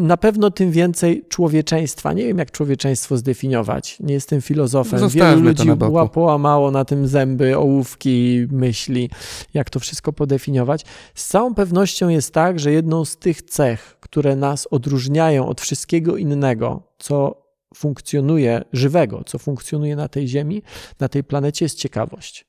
[0.01, 2.13] Na pewno tym więcej człowieczeństwa.
[2.13, 3.97] Nie wiem, jak człowieczeństwo zdefiniować.
[3.99, 4.99] Nie jestem filozofem.
[4.99, 5.93] Zostawmy Wielu ludzi na boku.
[5.93, 9.09] ła- połamało na tym zęby, ołówki, myśli,
[9.53, 10.85] jak to wszystko podefiniować.
[11.15, 16.17] Z całą pewnością jest tak, że jedną z tych cech, które nas odróżniają od wszystkiego
[16.17, 17.45] innego, co
[17.75, 20.61] funkcjonuje, żywego, co funkcjonuje na tej Ziemi,
[20.99, 22.45] na tej planecie, jest ciekawość.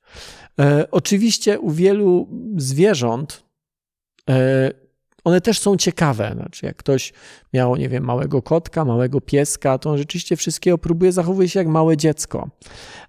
[0.59, 3.43] E, oczywiście u wielu zwierząt
[4.29, 4.86] e,
[5.27, 6.31] one też są ciekawe.
[6.35, 7.13] Znaczy, jak ktoś
[7.53, 11.67] miał, nie wiem, małego kotka, małego pieska, to on rzeczywiście wszystkiego próbuje, zachowuje się jak
[11.67, 12.49] małe dziecko.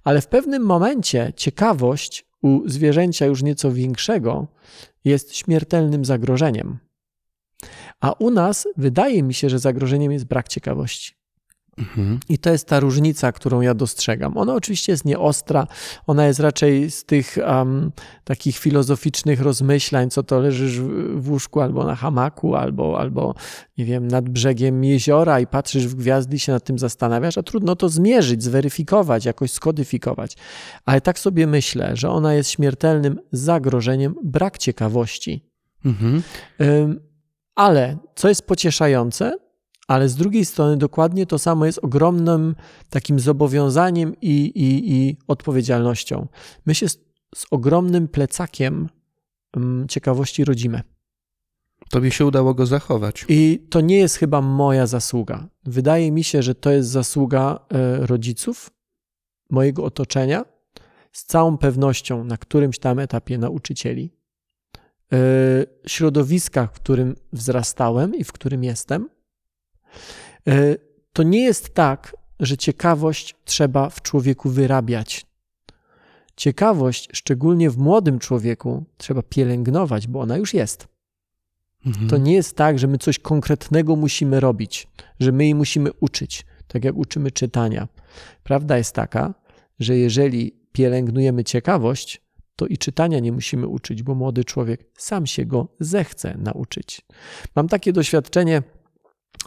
[0.04, 4.46] Ale w pewnym momencie ciekawość u zwierzęcia już nieco większego
[5.04, 6.78] jest śmiertelnym zagrożeniem.
[8.00, 11.14] A u nas wydaje mi się, że zagrożeniem jest brak ciekawości.
[11.78, 12.20] Mhm.
[12.28, 14.36] I to jest ta różnica, którą ja dostrzegam.
[14.36, 15.66] Ona oczywiście jest nieostra,
[16.06, 17.92] ona jest raczej z tych um,
[18.24, 20.80] takich filozoficznych rozmyślań, co to leżysz
[21.14, 23.34] w łóżku albo na hamaku, albo, albo
[23.78, 27.42] nie wiem, nad brzegiem jeziora i patrzysz w gwiazdy i się nad tym zastanawiasz, a
[27.42, 30.36] trudno to zmierzyć, zweryfikować, jakoś skodyfikować.
[30.84, 35.48] Ale tak sobie myślę, że ona jest śmiertelnym zagrożeniem brak ciekawości.
[35.84, 36.22] Mhm.
[36.60, 37.00] Ym,
[37.54, 39.47] Ale co jest pocieszające,
[39.88, 42.54] ale z drugiej strony dokładnie to samo jest ogromnym
[42.90, 46.26] takim zobowiązaniem i, i, i odpowiedzialnością.
[46.66, 46.98] My się z,
[47.34, 48.88] z ogromnym plecakiem
[49.56, 50.82] ym, ciekawości rodzimy.
[51.90, 53.24] Tobie się udało go zachować.
[53.28, 55.48] I to nie jest chyba moja zasługa.
[55.64, 58.70] Wydaje mi się, że to jest zasługa e, rodziców,
[59.50, 60.44] mojego otoczenia,
[61.12, 64.10] z całą pewnością na którymś tam etapie nauczycieli,
[65.12, 65.18] e,
[65.86, 69.08] środowiska, w którym wzrastałem i w którym jestem.
[70.48, 70.76] E,
[71.12, 75.26] to nie jest tak, że ciekawość trzeba w człowieku wyrabiać.
[76.36, 80.88] Ciekawość, szczególnie w młodym człowieku, trzeba pielęgnować, bo ona już jest.
[81.86, 82.08] Mhm.
[82.08, 84.88] To nie jest tak, że my coś konkretnego musimy robić,
[85.20, 87.88] że my jej musimy uczyć, tak jak uczymy czytania.
[88.42, 89.34] Prawda jest taka,
[89.78, 92.22] że jeżeli pielęgnujemy ciekawość,
[92.56, 97.02] to i czytania nie musimy uczyć, bo młody człowiek sam się go zechce nauczyć.
[97.56, 98.62] Mam takie doświadczenie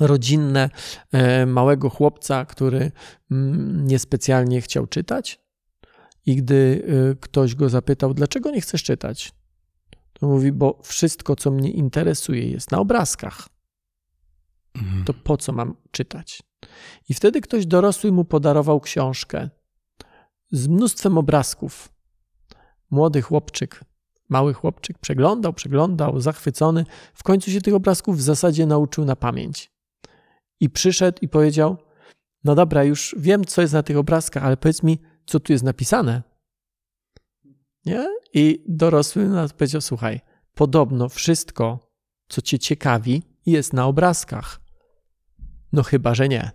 [0.02, 0.70] rodzinne
[1.12, 2.92] e, małego chłopca, który
[3.32, 5.40] mm, niespecjalnie chciał czytać.
[6.26, 9.34] I gdy e, ktoś go zapytał, dlaczego nie chcesz czytać,
[10.14, 13.50] to mówi, bo wszystko, co mnie interesuje, jest na obrazkach.
[14.76, 15.04] Mhm.
[15.06, 16.44] To po co mam czytać?
[17.10, 19.50] I wtedy ktoś dorosły mu podarował książkę
[20.52, 21.90] z mnóstwem obrazków.
[22.92, 23.84] Młody chłopczyk,
[24.30, 26.86] mały chłopczyk przeglądał, przeglądał, zachwycony.
[27.14, 29.71] W końcu się tych obrazków w zasadzie nauczył na pamięć.
[30.62, 31.78] I przyszedł i powiedział:
[32.44, 35.64] No dobra, już wiem, co jest na tych obrazkach, ale powiedz mi, co tu jest
[35.64, 36.24] napisane.
[37.86, 38.08] Nie?
[38.34, 40.22] I dorosły nas powiedział: Słuchaj,
[40.54, 41.92] podobno wszystko,
[42.28, 44.62] co cię ciekawi, jest na obrazkach.
[45.74, 46.52] No chyba, że nie.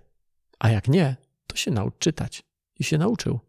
[0.58, 1.16] A jak nie,
[1.46, 2.42] to się naucz czytać.
[2.78, 3.40] I się nauczył.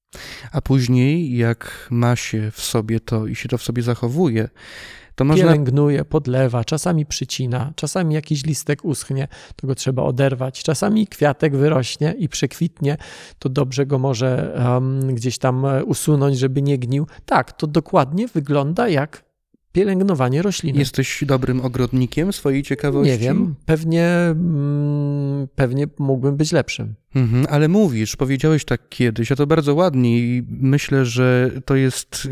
[0.52, 4.50] A później, jak ma się w sobie to i się to w sobie zachowuje,
[5.18, 5.44] to można.
[5.44, 12.16] Pielęgnuje, podlewa, czasami przycina, czasami jakiś listek uschnie, to go trzeba oderwać, czasami kwiatek wyrośnie
[12.18, 12.98] i przekwitnie,
[13.40, 17.08] to dobrze go może um, gdzieś tam e, usunąć, żeby nie gnił.
[17.26, 19.24] Tak, to dokładnie wygląda jak
[19.72, 20.80] pielęgnowanie rośliny.
[20.80, 23.12] Jesteś dobrym ogrodnikiem swojej ciekawości?
[23.12, 26.96] Nie wiem, pewnie, mm, pewnie mógłbym być lepszym.
[27.16, 32.26] Mhm, ale mówisz, powiedziałeś tak kiedyś, a to bardzo ładnie i myślę, że to jest
[32.26, 32.30] y,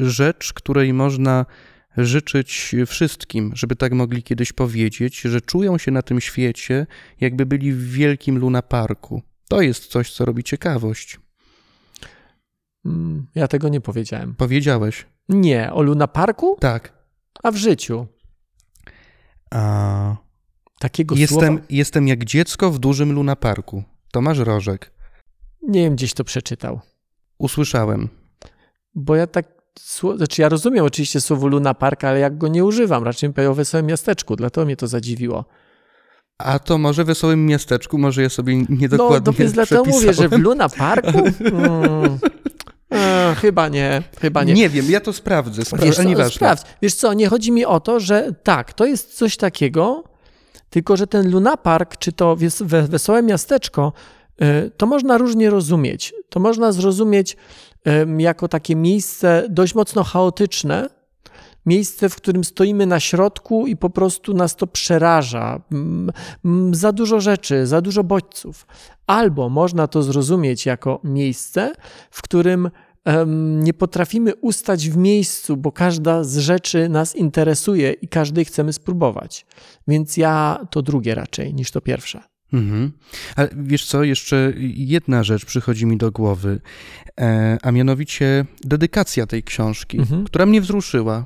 [0.00, 1.46] y, rzecz, której można
[1.98, 6.86] życzyć wszystkim, żeby tak mogli kiedyś powiedzieć, że czują się na tym świecie,
[7.20, 9.22] jakby byli w wielkim lunaparku.
[9.48, 11.20] To jest coś, co robi ciekawość.
[12.84, 14.34] Mm, Ja tego nie powiedziałem.
[14.34, 15.06] Powiedziałeś.
[15.28, 16.56] Nie, o Luna Parku?
[16.60, 16.92] Tak.
[17.42, 18.06] A w życiu.
[19.50, 20.16] A...
[20.80, 21.62] Takiego Jestem, słowa?
[21.70, 23.82] jestem jak dziecko w dużym lunaparku.
[24.12, 24.92] Tomasz Rożek.
[25.62, 26.80] Nie wiem, gdzieś to przeczytał.
[27.38, 28.08] Usłyszałem.
[28.94, 29.57] Bo ja tak,
[30.16, 33.54] znaczy ja rozumiem oczywiście słowo Luna Park, ale jak go nie używam, raczej powiem o
[33.54, 35.44] wesołym miasteczku, dlatego mnie to zadziwiło.
[36.38, 40.14] A to może w wesołym miasteczku, może ja sobie No, niedokładnie to więc dlatego mówię,
[40.14, 40.32] że w.
[40.32, 41.18] Luna Parku?
[41.18, 42.18] Mm,
[42.92, 44.54] e, chyba nie, chyba nie.
[44.54, 46.62] Nie wiem, ja to sprawdzę, spra- Wiesz co, sprawdź.
[46.82, 50.04] Wiesz co, nie chodzi mi o to, że tak, to jest coś takiego,
[50.70, 52.36] tylko że ten Luna Park, czy to
[52.88, 53.92] wesołe miasteczko,
[54.76, 56.14] to można różnie rozumieć.
[56.28, 57.36] To można zrozumieć
[58.18, 60.88] jako takie miejsce dość mocno chaotyczne,
[61.66, 65.60] miejsce, w którym stoimy na środku i po prostu nas to przeraża.
[66.72, 68.66] Za dużo rzeczy, za dużo bodźców.
[69.06, 71.72] Albo można to zrozumieć jako miejsce,
[72.10, 72.70] w którym
[73.36, 79.46] nie potrafimy ustać w miejscu, bo każda z rzeczy nas interesuje i każdej chcemy spróbować.
[79.88, 82.22] Więc ja to drugie raczej niż to pierwsze.
[82.52, 82.92] Mhm.
[83.36, 86.60] Ale wiesz co, jeszcze jedna rzecz przychodzi mi do głowy,
[87.20, 90.24] e, a mianowicie dedykacja tej książki, Mhm.
[90.24, 91.24] która mnie wzruszyła.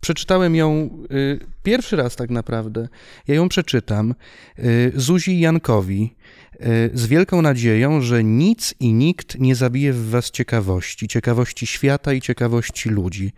[0.00, 2.88] Przeczytałem ją y, pierwszy raz tak naprawdę.
[3.28, 4.14] Ja ją przeczytam
[4.58, 6.16] y, Zuzi Jankowi
[6.54, 12.12] y, z wielką nadzieją, że nic i nikt nie zabije w was ciekawości, ciekawości świata
[12.12, 13.32] i ciekawości ludzi.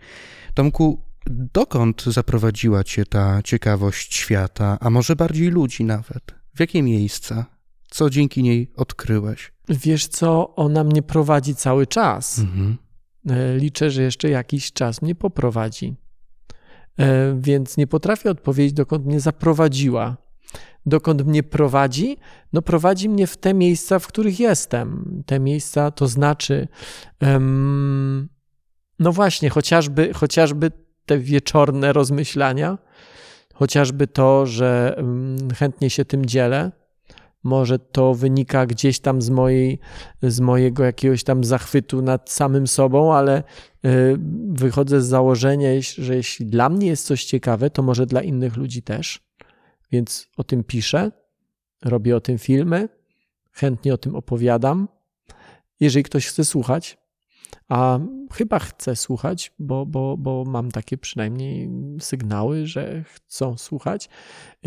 [0.53, 1.01] Tomku,
[1.53, 6.40] dokąd zaprowadziła cię ta ciekawość świata, a może bardziej ludzi nawet?
[6.53, 7.45] W jakie miejsca?
[7.89, 9.51] Co dzięki niej odkryłeś?
[9.69, 12.39] Wiesz co, ona mnie prowadzi cały czas.
[12.39, 12.77] Mhm.
[13.29, 15.95] E, Liczę, że jeszcze jakiś czas mnie poprowadzi.
[16.99, 20.17] E, Więc nie potrafię odpowiedzieć, dokąd mnie zaprowadziła.
[20.85, 22.17] Dokąd mnie prowadzi?
[22.53, 25.23] No, prowadzi mnie w te miejsca, w których jestem.
[25.25, 26.67] Te miejsca to znaczy,
[27.19, 28.29] em,
[28.99, 30.71] no właśnie, chociażby, chociażby
[31.05, 32.77] te wieczorne rozmyślania,
[33.61, 36.71] chociażby to, że em, chętnie się tym dzielę.
[37.43, 39.79] Może to wynika gdzieś tam z, mojej,
[40.21, 43.43] z mojego jakiegoś tam zachwytu nad samym sobą, ale
[43.85, 44.17] y,
[44.51, 48.81] wychodzę z założenia, że jeśli dla mnie jest coś ciekawe, to może dla innych ludzi
[48.81, 49.19] też.
[49.91, 51.11] Więc o tym piszę,
[51.85, 52.89] robię o tym filmy,
[53.51, 54.87] chętnie o tym opowiadam.
[55.79, 56.97] Jeżeli ktoś chce słuchać,
[57.69, 57.99] a
[58.33, 64.09] chyba chce słuchać, bo, bo, bo mam takie przynajmniej sygnały, że chcą słuchać.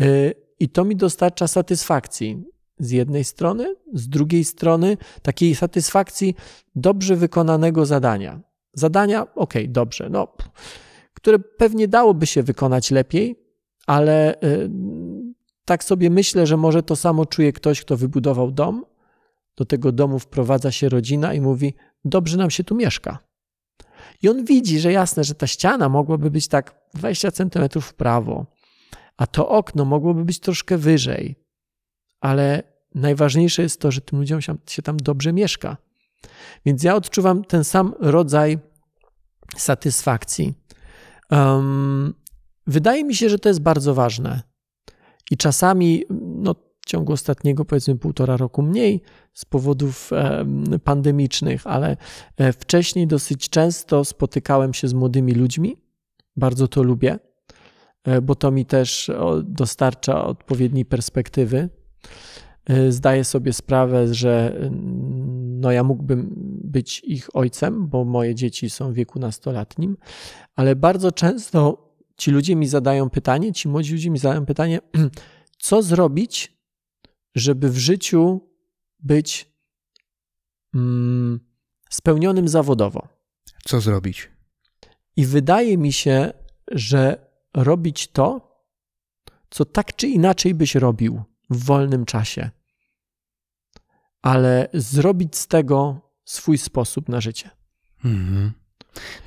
[0.01, 2.43] Y, I to mi dostarcza satysfakcji
[2.79, 6.35] z jednej strony, z drugiej strony takiej satysfakcji
[6.75, 8.41] dobrze wykonanego zadania.
[8.73, 10.27] Zadania, ok, dobrze, no,
[11.13, 13.35] które pewnie dałoby się wykonać lepiej,
[13.87, 14.69] ale y,
[15.65, 18.85] tak sobie myślę, że może to samo czuje ktoś, kto wybudował dom.
[19.55, 21.73] Do tego domu wprowadza się rodzina i mówi:
[22.05, 23.19] Dobrze nam się tu mieszka.
[24.21, 28.45] I on widzi, że jasne, że ta ściana mogłaby być tak 20 centymetrów w prawo,
[29.17, 31.35] a to okno mogłoby być troszkę wyżej,
[32.21, 32.63] ale
[32.95, 35.77] najważniejsze jest to, że tym ludziom się tam dobrze mieszka.
[36.65, 38.57] Więc ja odczuwam ten sam rodzaj
[39.57, 40.53] satysfakcji.
[41.31, 42.13] Um,
[42.67, 44.41] wydaje mi się, że to jest bardzo ważne.
[45.31, 46.55] I czasami, no,
[46.85, 49.01] w ciągu ostatniego powiedzmy półtora roku mniej
[49.33, 50.11] z powodów
[50.83, 51.97] pandemicznych, ale
[52.37, 55.77] e, wcześniej dosyć często spotykałem się z młodymi ludźmi.
[56.37, 57.19] Bardzo to lubię,
[58.03, 59.11] e, bo to mi też
[59.43, 61.69] dostarcza odpowiedniej perspektywy.
[62.65, 64.61] E, zdaję sobie sprawę, że
[65.59, 66.33] no ja mógłbym
[66.63, 69.97] być ich ojcem, bo moje dzieci są w wieku nastolatnim,
[70.55, 71.85] ale bardzo często
[72.17, 74.79] ci ludzie mi zadają pytanie, ci młodzi ludzie mi zadają pytanie,
[75.57, 76.54] co zrobić,
[77.35, 78.49] żeby w życiu
[78.99, 79.51] być
[80.75, 81.39] mm,
[81.89, 83.07] spełnionym zawodowo.
[83.65, 84.31] Co zrobić?
[85.15, 86.33] I wydaje mi się,
[86.71, 88.55] że robić to,
[89.49, 92.49] co tak czy inaczej byś robił w wolnym czasie,
[94.21, 97.49] ale zrobić z tego swój sposób na życie.
[98.05, 98.51] Mhm.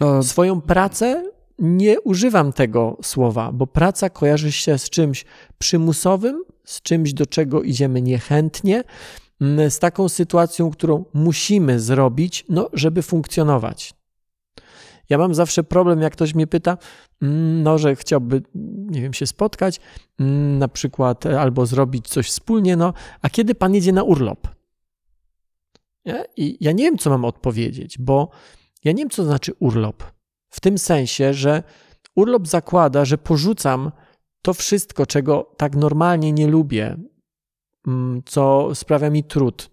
[0.00, 0.22] No.
[0.22, 5.24] Swoją pracę nie używam tego słowa, bo praca kojarzy się z czymś
[5.58, 8.84] przymusowym, z czymś, do czego idziemy niechętnie,
[9.40, 13.94] mm, z taką sytuacją, którą musimy zrobić, no, żeby funkcjonować.
[15.08, 16.78] Ja mam zawsze problem, jak ktoś mnie pyta,
[17.22, 18.42] mm, no, że chciałby,
[18.90, 19.80] nie wiem, się spotkać,
[20.20, 22.92] mm, na przykład, e, albo zrobić coś wspólnie, no,
[23.22, 24.48] a kiedy pan jedzie na urlop?
[26.36, 28.30] I ja nie wiem, co mam odpowiedzieć, bo
[28.84, 30.02] ja nie wiem, co znaczy urlop.
[30.48, 31.62] W tym sensie, że
[32.14, 33.92] urlop zakłada, że porzucam
[34.42, 36.96] to wszystko, czego tak normalnie nie lubię,
[37.86, 39.70] mm, co sprawia mi trud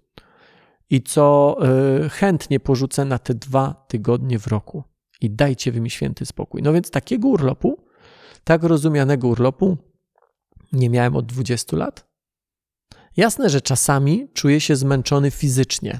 [0.89, 1.57] i co
[2.05, 4.83] y, chętnie porzucę na te dwa tygodnie w roku.
[5.21, 6.61] I dajcie wy mi święty spokój.
[6.61, 7.85] No więc takiego urlopu,
[8.43, 9.77] tak rozumianego urlopu,
[10.73, 12.07] nie miałem od 20 lat.
[13.17, 15.99] Jasne, że czasami czuję się zmęczony fizycznie,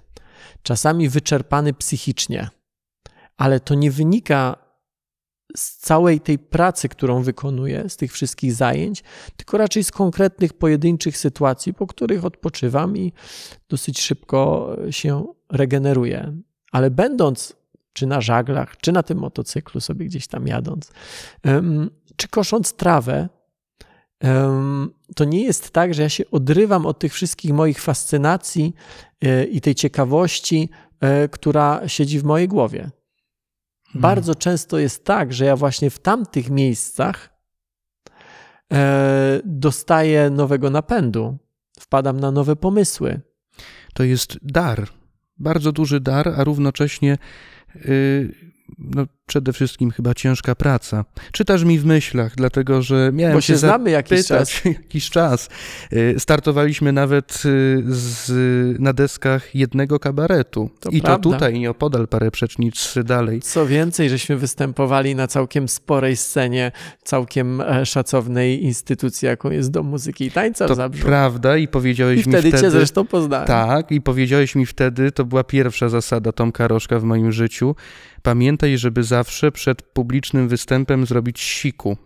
[0.62, 2.50] czasami wyczerpany psychicznie,
[3.38, 4.65] ale to nie wynika
[5.56, 9.04] z całej tej pracy, którą wykonuję, z tych wszystkich zajęć,
[9.38, 13.14] tylko raczej z konkretnych, pojedynczych sytuacji, po których odpoczywam i
[13.70, 16.38] dosyć szybko się regeneruję.
[16.72, 17.56] Ale będąc
[17.94, 20.92] czy na żaglach, czy na tym motocyklu sobie gdzieś tam jadąc,
[22.16, 23.30] czy kosząc trawę,
[25.16, 28.74] to nie jest tak, że ja się odrywam od tych wszystkich moich fascynacji
[29.22, 30.70] e, i tej ciekawości,
[31.02, 32.90] e, która siedzi w mojej głowie.
[33.88, 34.02] Mhm.
[34.02, 37.30] Bardzo często jest tak, że ja właśnie w tamtych miejscach
[38.74, 41.38] e, dostaję nowego napędu,
[41.80, 43.22] wpadam na nowe pomysły.
[43.94, 44.88] To jest dar,
[45.38, 47.18] bardzo duży dar, a równocześnie
[47.76, 48.45] yy,
[48.78, 51.06] no, przede wszystkim chyba ciężka praca.
[51.32, 54.66] Czytasz mi w myślach, dlatego że miałem Bo się, znamy jakiś czas.
[54.66, 55.50] jakiś czas.
[55.94, 58.32] Y, startowaliśmy nawet y, z,
[58.80, 60.70] na deskach jednego kabaretu.
[60.80, 61.24] To I prawda.
[61.24, 63.42] to tutaj, nieopodal, parę przecznic dalej.
[63.42, 66.72] Co więcej, żeśmy występowali na całkiem sporej scenie,
[67.04, 72.16] całkiem e, szacownej instytucji, jaką jest Dom Muzyki i Tańca to w prawda i powiedziałeś
[72.26, 72.50] I mi wtedy...
[72.50, 73.48] wtedy cię zresztą poznałem.
[73.48, 77.76] Tak, i powiedziałeś mi wtedy, to była pierwsza zasada Tomka Rożka w moim życiu,
[78.26, 81.98] pamiętaj, żeby zawsze przed publicznym występem zrobić siku.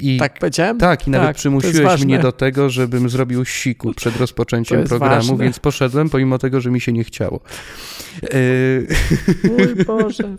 [0.00, 0.78] I, tak powiedziałem?
[0.78, 5.44] Tak, i nawet tak, przymusiłeś mnie do tego, żebym zrobił siku przed rozpoczęciem programu, ważne.
[5.44, 7.40] więc poszedłem, pomimo tego, że mi się nie chciało.
[9.44, 10.34] Mój Boże.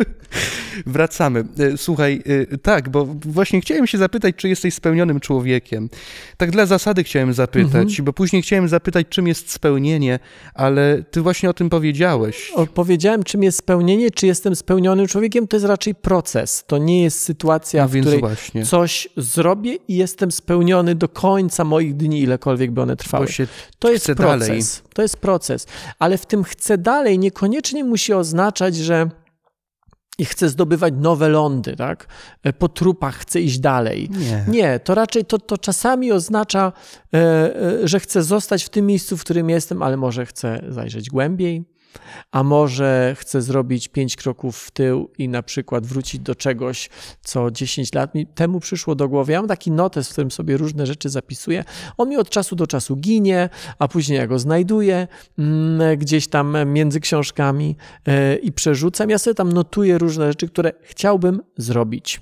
[0.85, 1.43] Wracamy.
[1.59, 2.21] E, słuchaj,
[2.51, 5.89] e, tak, bo właśnie chciałem się zapytać, czy jesteś spełnionym człowiekiem.
[6.37, 8.05] Tak dla zasady chciałem zapytać, mhm.
[8.05, 10.19] bo później chciałem zapytać, czym jest spełnienie,
[10.53, 12.51] ale ty właśnie o tym powiedziałeś.
[12.73, 16.63] Powiedziałem, czym jest spełnienie, czy jestem spełnionym człowiekiem, to jest raczej proces.
[16.67, 18.65] To nie jest sytuacja, no, w której właśnie.
[18.65, 23.27] coś zrobię i jestem spełniony do końca moich dni, ilekolwiek by one trwały.
[23.79, 24.47] to jest proces.
[24.47, 24.61] Dalej.
[24.93, 25.67] To jest proces.
[25.99, 29.09] Ale w tym chcę dalej niekoniecznie musi oznaczać, że
[30.19, 32.07] i chcę zdobywać nowe lądy, tak?
[32.43, 34.09] E, po trupach chcę iść dalej.
[34.09, 36.71] Nie, Nie to raczej to, to czasami oznacza,
[37.13, 37.17] e,
[37.83, 41.63] e, że chcę zostać w tym miejscu, w którym jestem, ale może chcę zajrzeć głębiej,
[42.31, 46.89] a może chcę zrobić pięć kroków w tył i na przykład wrócić do czegoś,
[47.21, 49.31] co 10 lat mi temu przyszło do głowy.
[49.31, 51.63] Ja mam taki notes, w którym sobie różne rzeczy zapisuję.
[51.97, 55.07] On mi od czasu do czasu ginie, a później ja go znajduję
[55.39, 57.75] mm, gdzieś tam między książkami
[58.05, 59.09] e, i przerzucam.
[59.09, 62.21] Ja sobie tam notuję różne rzeczy, które chciałbym zrobić.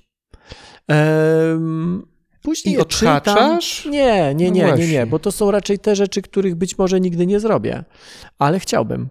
[2.42, 3.86] Później I odhaczasz?
[3.86, 7.02] Nie, nie, nie, no nie, nie, bo to są raczej te rzeczy, których być może
[7.02, 7.84] nigdy nie zrobię,
[8.40, 9.10] ale chciałbym.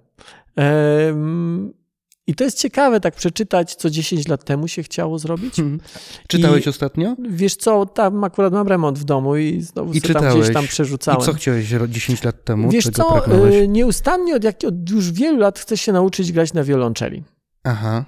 [2.27, 5.55] I to jest ciekawe, tak przeczytać, co 10 lat temu się chciało zrobić.
[5.55, 5.81] Hmm.
[6.29, 7.17] Czytałeś I, ostatnio?
[7.31, 11.21] Wiesz co, tam akurat mam remont w domu i znowu I tam gdzieś tam przerzucałem.
[11.21, 12.71] I co chciałeś 10 lat temu?
[12.71, 13.55] Wiesz Czego co, pragnąłeś?
[13.69, 17.25] nieustannie od, jak, od już wielu lat chcę się nauczyć grać na wiolonczeli.
[17.65, 18.05] Aha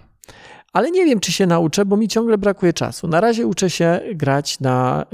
[0.73, 3.09] ale nie wiem, czy się nauczę, bo mi ciągle brakuje czasu.
[3.09, 5.07] Na razie uczę się grać na,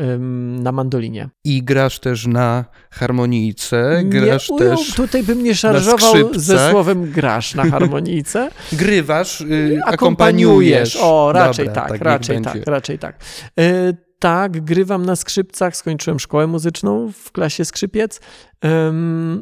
[0.59, 1.29] na mandolinie.
[1.45, 4.95] I grasz też na harmonijce, grasz nie, też.
[4.95, 8.51] Tutaj bym nie szarżował ze słowem grasz na harmonijce.
[8.73, 10.99] Grywasz, y, akompaniujesz.
[11.03, 13.17] O, raczej Dobra, tak, tak raczej tak, raczej tak.
[13.61, 18.21] Y, tak, grywam na skrzypcach, skończyłem szkołę muzyczną w klasie skrzypiec,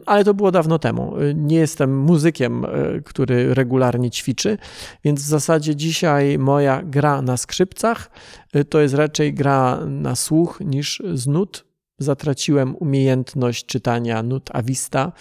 [0.06, 1.14] ale to było dawno temu.
[1.34, 2.68] Nie jestem muzykiem, e,
[3.04, 4.58] który regularnie ćwiczy,
[5.04, 8.10] więc w zasadzie dzisiaj moja gra na skrzypcach
[8.52, 11.66] e, to jest raczej gra na słuch niż z nut.
[11.98, 15.12] Zatraciłem umiejętność czytania nut avista.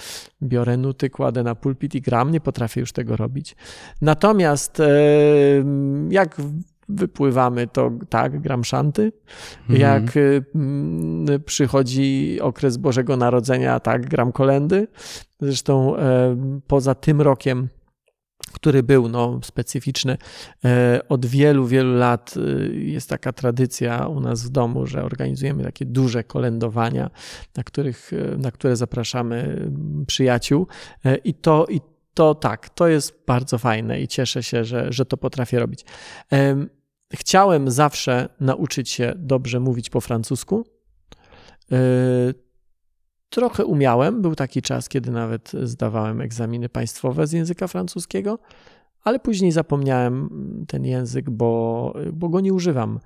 [0.43, 2.31] Biorę nuty, kładę na pulpit i gram.
[2.31, 3.55] Nie potrafię już tego robić.
[4.01, 4.81] Natomiast
[6.09, 6.37] jak
[6.89, 9.11] wypływamy, to tak, gram szanty.
[9.69, 9.79] Mhm.
[9.79, 14.87] Jak y, mm, przychodzi okres Bożego Narodzenia, tak, gram kolendy.
[15.41, 16.35] Zresztą e,
[16.67, 17.69] poza tym rokiem,
[18.53, 20.17] który był no, specyficzny.
[20.65, 25.63] E, od wielu, wielu lat y, jest taka tradycja u nas w domu, że organizujemy
[25.63, 27.09] takie duże kolędowania,
[27.57, 30.67] na, których, e, na które zapraszamy mm, przyjaciół.
[31.23, 31.81] I to, i
[32.13, 35.85] to tak, to jest bardzo fajne i cieszę się, że, że to potrafię robić.
[37.15, 40.65] Chciałem zawsze nauczyć się dobrze mówić po francusku.
[41.71, 41.75] Y,
[43.29, 44.21] trochę umiałem.
[44.21, 48.39] Był taki czas, kiedy nawet zdawałem egzaminy państwowe z języka francuskiego,
[49.03, 50.29] ale później zapomniałem
[50.67, 52.99] ten język, bo, bo go nie używam.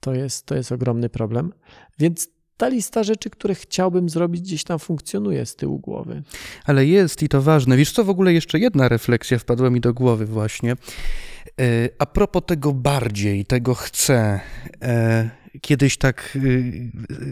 [0.00, 1.52] To jest, to jest ogromny problem.
[1.98, 6.22] Więc ta lista rzeczy, które chciałbym zrobić, gdzieś tam funkcjonuje z tyłu głowy.
[6.64, 7.76] Ale jest i to ważne.
[7.76, 10.76] Wiesz co, w ogóle jeszcze jedna refleksja wpadła mi do głowy właśnie.
[11.60, 14.40] E, a propos tego bardziej, tego chcę.
[14.82, 15.30] E,
[15.60, 16.38] kiedyś tak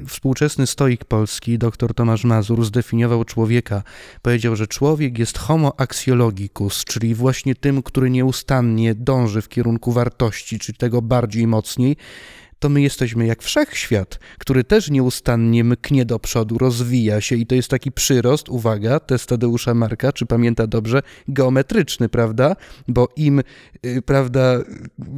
[0.05, 3.83] e, współczesny stoik polski, dr Tomasz Mazur, zdefiniował człowieka.
[4.23, 10.59] Powiedział, że człowiek jest homo axiologicus, czyli właśnie tym, który nieustannie dąży w kierunku wartości,
[10.59, 11.97] czyli tego bardziej mocniej,
[12.59, 17.55] to my jesteśmy jak wszechświat, który też nieustannie mknie do przodu, rozwija się i to
[17.55, 22.57] jest taki przyrost, uwaga, test Tadeusza Marka, czy pamięta dobrze, geometryczny, prawda?
[22.89, 23.43] Bo im,
[23.87, 24.59] y, prawda,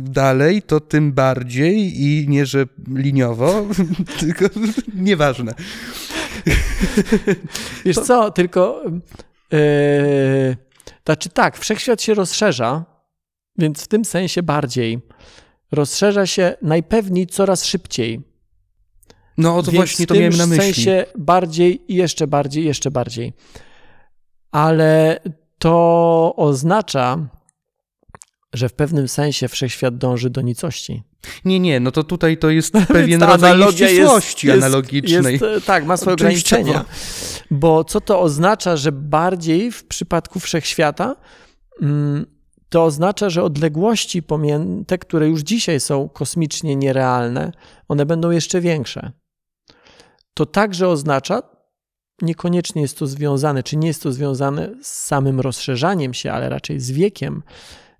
[0.04, 2.64] dalej, to tym bardziej i nie, że
[2.94, 3.66] liniowo,
[4.20, 4.44] tylko
[4.94, 5.54] nieważne.
[7.84, 8.82] Wiesz co, tylko
[9.52, 10.56] yy,
[11.04, 12.84] znaczy tak, wszechświat się rozszerza,
[13.58, 15.00] więc w tym sensie bardziej
[15.72, 18.20] rozszerza się najpewniej coraz szybciej.
[19.38, 20.72] No, to Więc właśnie to miałem na myśli.
[20.72, 23.32] W sensie bardziej i jeszcze bardziej, jeszcze bardziej.
[24.50, 25.20] Ale
[25.58, 27.28] to oznacza,
[28.52, 31.02] że w pewnym sensie wszechświat dąży do nicości.
[31.44, 35.38] Nie, nie, no to tutaj to jest pewien rodzaj nieścisłości jest, analogicznej.
[35.42, 36.84] Jest, tak, ma swoje ograniczenia.
[37.50, 41.16] Bo co to oznacza, że bardziej w przypadku wszechświata
[41.82, 42.26] mm,
[42.70, 44.22] to oznacza, że odległości
[44.86, 47.52] te, które już dzisiaj są kosmicznie nierealne,
[47.88, 49.12] one będą jeszcze większe.
[50.34, 51.42] To także oznacza,
[52.22, 56.80] niekoniecznie jest to związane, czy nie jest to związane z samym rozszerzaniem się, ale raczej
[56.80, 57.42] z wiekiem,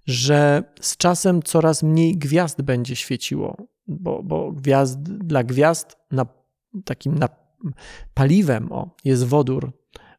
[0.07, 3.57] że z czasem coraz mniej gwiazd będzie świeciło,
[3.87, 6.27] bo, bo gwiazd, dla gwiazd na,
[6.85, 7.29] takim na,
[8.15, 9.73] paliwem o, jest wodór,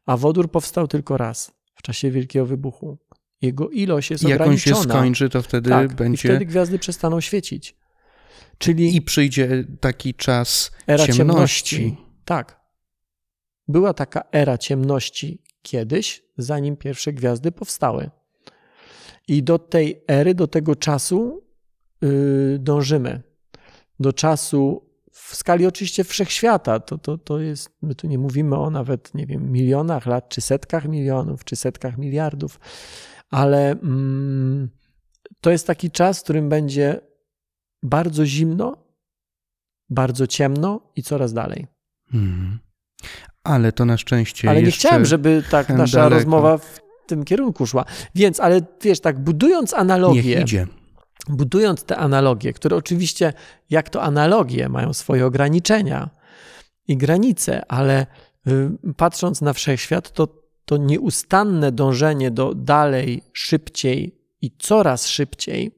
[0.06, 2.98] a wodór powstał tylko raz w czasie Wielkiego Wybuchu.
[3.42, 4.76] Jego ilość jest I ograniczona.
[4.76, 6.28] Jak on się skończy, to wtedy tak, będzie...
[6.28, 7.76] I wtedy gwiazdy przestaną świecić.
[8.58, 8.96] Czyli...
[8.96, 11.12] I przyjdzie taki czas ciemności.
[11.12, 11.96] ciemności.
[12.24, 12.60] Tak.
[13.68, 18.10] Była taka era ciemności kiedyś, zanim pierwsze gwiazdy powstały.
[19.28, 21.42] I do tej ery, do tego czasu
[22.02, 23.22] yy, dążymy.
[24.00, 26.80] Do czasu w skali oczywiście wszechświata.
[26.80, 30.40] To, to, to jest, my tu nie mówimy o nawet, nie wiem, milionach lat, czy
[30.40, 32.60] setkach milionów, czy setkach miliardów
[33.32, 34.68] ale mm,
[35.40, 37.00] to jest taki czas, w którym będzie
[37.82, 38.76] bardzo zimno,
[39.90, 41.66] bardzo ciemno i coraz dalej.
[42.10, 42.58] Hmm.
[43.44, 44.50] Ale to na szczęście.
[44.50, 46.14] Ale nie chciałem, żeby tak nasza daleko.
[46.14, 47.84] rozmowa w tym kierunku szła.
[48.14, 50.66] Więc, ale wiesz, tak budując analogię, Niech idzie.
[51.28, 53.32] budując te analogie, które oczywiście,
[53.70, 56.10] jak to analogie, mają swoje ograniczenia
[56.88, 58.06] i granice, ale
[58.48, 65.70] y, patrząc na wszechświat, to, to nieustanne dążenie do dalej, szybciej i coraz szybciej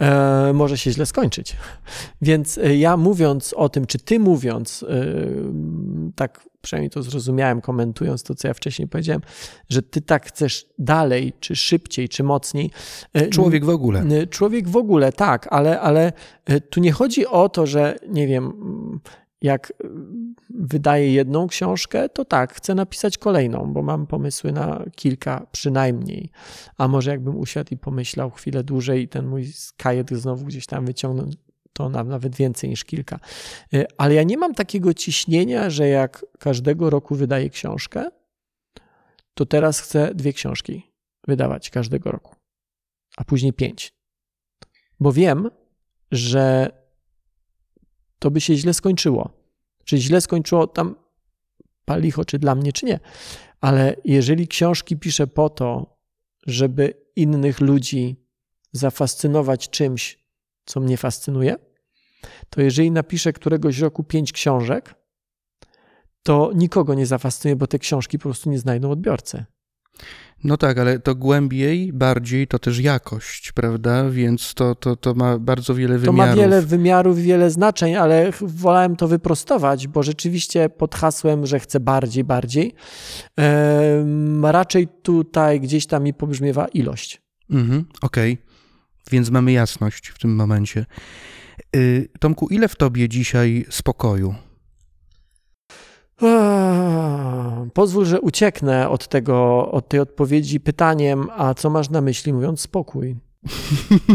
[0.00, 1.56] e, może się źle skończyć.
[2.22, 5.06] Więc e, ja mówiąc o tym, czy ty mówiąc, e,
[6.16, 9.22] tak przynajmniej to zrozumiałem, komentując to, co ja wcześniej powiedziałem,
[9.68, 12.70] że ty tak chcesz dalej, czy szybciej, czy mocniej.
[13.14, 14.26] e, Człowiek w ogóle.
[14.26, 16.12] Człowiek w ogóle, tak, ale, ale
[16.50, 18.52] y, tu nie chodzi o to, że nie wiem,
[19.42, 19.74] jak y,
[20.50, 26.30] wydaję jedną książkę, to tak, chcę napisać kolejną, bo mam pomysły na kilka przynajmniej.
[26.78, 30.86] A może jakbym usiadł i pomyślał chwilę dłużej i ten mój kajet znowu gdzieś tam
[30.86, 31.26] wyciągnął,
[31.72, 33.20] to na- nawet więcej niż kilka.
[33.74, 38.10] Y, Ale ja nie mam takiego ciśnienia, że jak każdego roku wydaję książkę,
[39.34, 40.92] to teraz chcę dwie książki
[41.28, 42.36] wydawać każdego roku,
[43.16, 43.94] a później pięć.
[45.00, 45.50] Bo wiem,
[46.10, 46.70] że
[48.22, 49.30] to by się źle skończyło.
[49.84, 50.94] Czy źle skończyło tam
[51.84, 53.00] palicho, czy dla mnie, czy nie.
[53.60, 55.96] Ale jeżeli książki piszę po to,
[56.46, 58.16] żeby innych ludzi
[58.72, 60.18] zafascynować czymś,
[60.64, 61.56] co mnie fascynuje,
[62.50, 64.94] to jeżeli napiszę któregoś roku pięć książek,
[66.22, 69.44] to nikogo nie zafascynuje, bo te książki po prostu nie znajdą odbiorcy.
[70.44, 74.10] No tak, ale to głębiej, bardziej to też jakość, prawda?
[74.10, 76.18] Więc to, to, to ma bardzo wiele To wymiarów.
[76.36, 81.80] ma wiele wymiarów, wiele znaczeń, ale wolałem to wyprostować, bo rzeczywiście pod hasłem, że chcę
[81.80, 82.74] bardziej, bardziej,
[83.36, 87.22] em, raczej tutaj gdzieś tam mi pobrzmiewa ilość.
[87.50, 88.38] Mhm, Okej,
[89.10, 90.86] więc mamy jasność w tym momencie.
[91.76, 94.34] Y, Tomku, ile w tobie dzisiaj spokoju?
[96.22, 102.32] Eee, Pozwól, że ucieknę od, tego, od tej odpowiedzi pytaniem, a co masz na myśli
[102.32, 103.16] mówiąc spokój?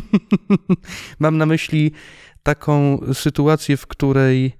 [1.20, 1.92] Mam na myśli
[2.44, 4.54] taką sytuację, w której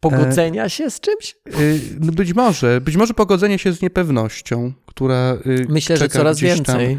[0.00, 1.36] Pogodzenia się z czymś?
[1.60, 6.36] y, no być może, być może pogodzenie się z niepewnością, która y, Myślę, że coraz
[6.36, 6.78] gdzieś tam.
[6.78, 6.98] więcej.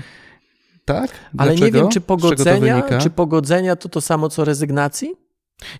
[0.85, 1.11] Tak?
[1.37, 1.79] Ale nie Dlaczego?
[1.79, 5.24] wiem, czy pogodzenia, czy pogodzenia to to samo co rezygnacji?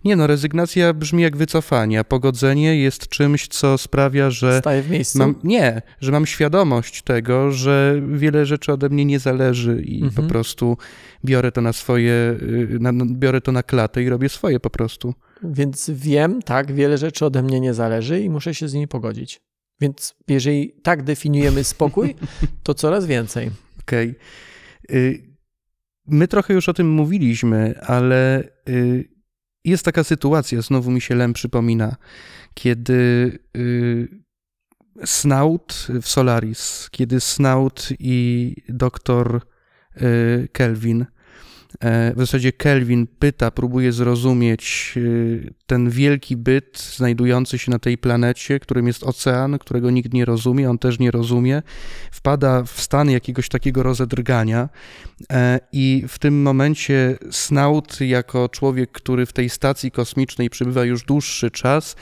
[0.06, 4.90] Nie no, rezygnacja brzmi jak wycofanie, a pogodzenie jest czymś, co sprawia, że Staję w
[4.90, 5.18] miejscu.
[5.20, 10.14] mam, nie, że mam świadomość tego, że wiele rzeczy ode mnie nie zależy i Mhm.
[10.14, 10.78] po prostu
[11.26, 12.12] biorę to na swoje,
[12.42, 15.14] y, na, biorę to na klatę i robię swoje po prostu.
[15.44, 19.42] Więc wiem, tak, wiele rzeczy ode mnie nie zależy i muszę się z nimi pogodzić.
[19.82, 22.16] Więc jeżeli tak definiujemy spokój,
[22.64, 23.52] to coraz więcej.
[23.82, 24.16] Okej.
[24.92, 25.36] Y,
[26.08, 29.14] My trochę już o tym mówiliśmy, ale y,
[29.66, 31.95] jest taka sytuacja, znowu mi się Lem przypomina,
[32.53, 32.93] kiedy
[33.57, 34.26] y,
[35.05, 39.41] Snout w Solaris, kiedy Snout i doktor
[40.01, 41.05] y, Kelvin,
[41.82, 48.60] w zasadzie Kelvin pyta, próbuje zrozumieć y, ten wielki byt znajdujący się na tej planecie,
[48.60, 51.62] którym jest ocean, którego nikt nie rozumie, on też nie rozumie,
[52.12, 54.70] wpada w stan jakiegoś takiego rozedrgania
[55.32, 61.04] e, i w tym momencie Snout, jako człowiek, który w tej stacji kosmicznej przebywa już
[61.04, 61.96] dłuższy czas,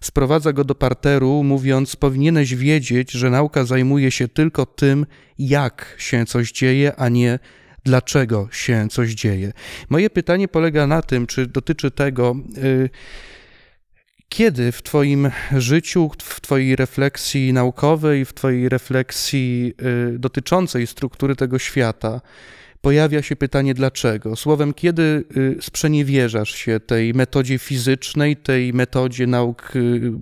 [0.00, 5.06] sprowadza go do parteru, mówiąc: Powinieneś wiedzieć, że nauka zajmuje się tylko tym,
[5.38, 7.38] jak się coś dzieje, a nie
[7.84, 9.52] dlaczego się coś dzieje.
[9.88, 12.90] Moje pytanie polega na tym, czy dotyczy tego, y,
[14.28, 19.74] kiedy w Twoim życiu, w Twojej refleksji naukowej, w Twojej refleksji
[20.14, 22.20] y, dotyczącej struktury tego świata,
[22.80, 24.36] pojawia się pytanie dlaczego.
[24.36, 29.72] Słowem, kiedy y, sprzeniewierzasz się tej metodzie fizycznej, tej metodzie nauk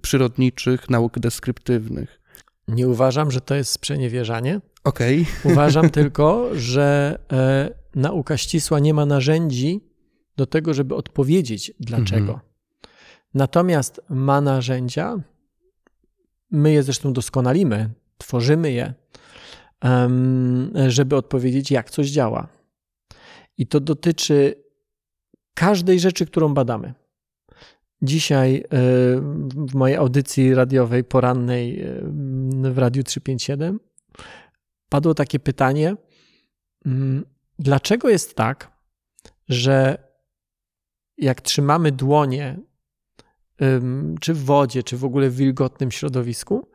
[0.02, 2.18] przyrodniczych, nauk deskryptywnych.
[2.68, 4.60] Nie uważam, że to jest sprzeniewierzanie.
[4.84, 5.26] Okej.
[5.44, 9.80] Uważam tylko, że e, nauka ścisła nie ma narzędzi
[10.36, 12.32] do tego, żeby odpowiedzieć dlaczego.
[12.32, 12.40] Mhm.
[13.34, 15.16] Natomiast ma narzędzia,
[16.50, 18.94] my je zresztą doskonalimy, tworzymy je,
[20.88, 22.48] żeby odpowiedzieć, jak coś działa.
[23.58, 24.54] I to dotyczy
[25.54, 26.94] każdej rzeczy, którą badamy.
[28.02, 28.62] Dzisiaj e,
[29.68, 32.00] w mojej audycji radiowej porannej e,
[32.72, 33.80] w Radiu 357
[34.88, 35.96] padło takie pytanie,
[36.86, 37.24] mm,
[37.58, 38.72] dlaczego jest tak,
[39.48, 40.08] że
[41.18, 42.58] jak trzymamy dłonie,
[44.20, 46.70] czy w wodzie, czy w ogóle w wilgotnym środowisku,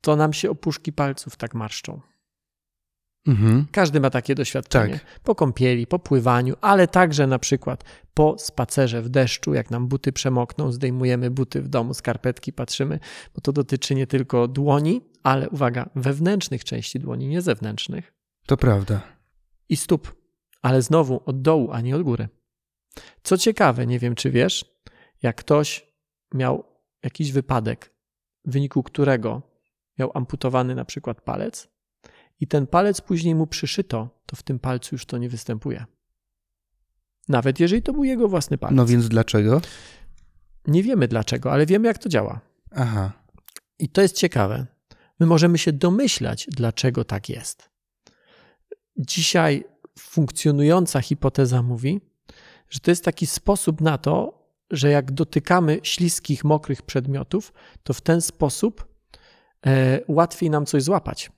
[0.00, 2.00] to nam się opuszki palców tak marszczą.
[3.26, 3.66] Mhm.
[3.72, 4.92] Każdy ma takie doświadczenie.
[4.94, 5.20] Tak.
[5.20, 10.12] Po kąpieli, po pływaniu, ale także na przykład po spacerze w deszczu, jak nam buty
[10.12, 12.98] przemokną, zdejmujemy buty w domu, skarpetki, patrzymy,
[13.34, 18.12] bo to dotyczy nie tylko dłoni, ale uwaga, wewnętrznych części dłoni, nie zewnętrznych
[18.46, 19.02] To prawda.
[19.68, 20.14] i stóp,
[20.62, 22.28] ale znowu od dołu, a nie od góry.
[23.22, 24.64] Co ciekawe, nie wiem czy wiesz,
[25.22, 25.86] jak ktoś
[26.34, 26.64] miał
[27.02, 27.94] jakiś wypadek,
[28.44, 29.42] w wyniku którego
[29.98, 31.73] miał amputowany na przykład palec
[32.40, 35.84] i ten palec później mu przyszyto, to w tym palcu już to nie występuje.
[37.28, 38.76] Nawet jeżeli to był jego własny palec.
[38.76, 39.60] No więc dlaczego?
[40.66, 42.40] Nie wiemy dlaczego, ale wiemy jak to działa.
[42.70, 43.12] Aha.
[43.78, 44.66] I to jest ciekawe.
[45.20, 47.70] My możemy się domyślać, dlaczego tak jest.
[48.96, 49.64] Dzisiaj
[49.98, 52.00] funkcjonująca hipoteza mówi,
[52.70, 58.00] że to jest taki sposób na to, że jak dotykamy śliskich, mokrych przedmiotów, to w
[58.00, 58.88] ten sposób
[59.66, 61.32] e, łatwiej nam coś złapać,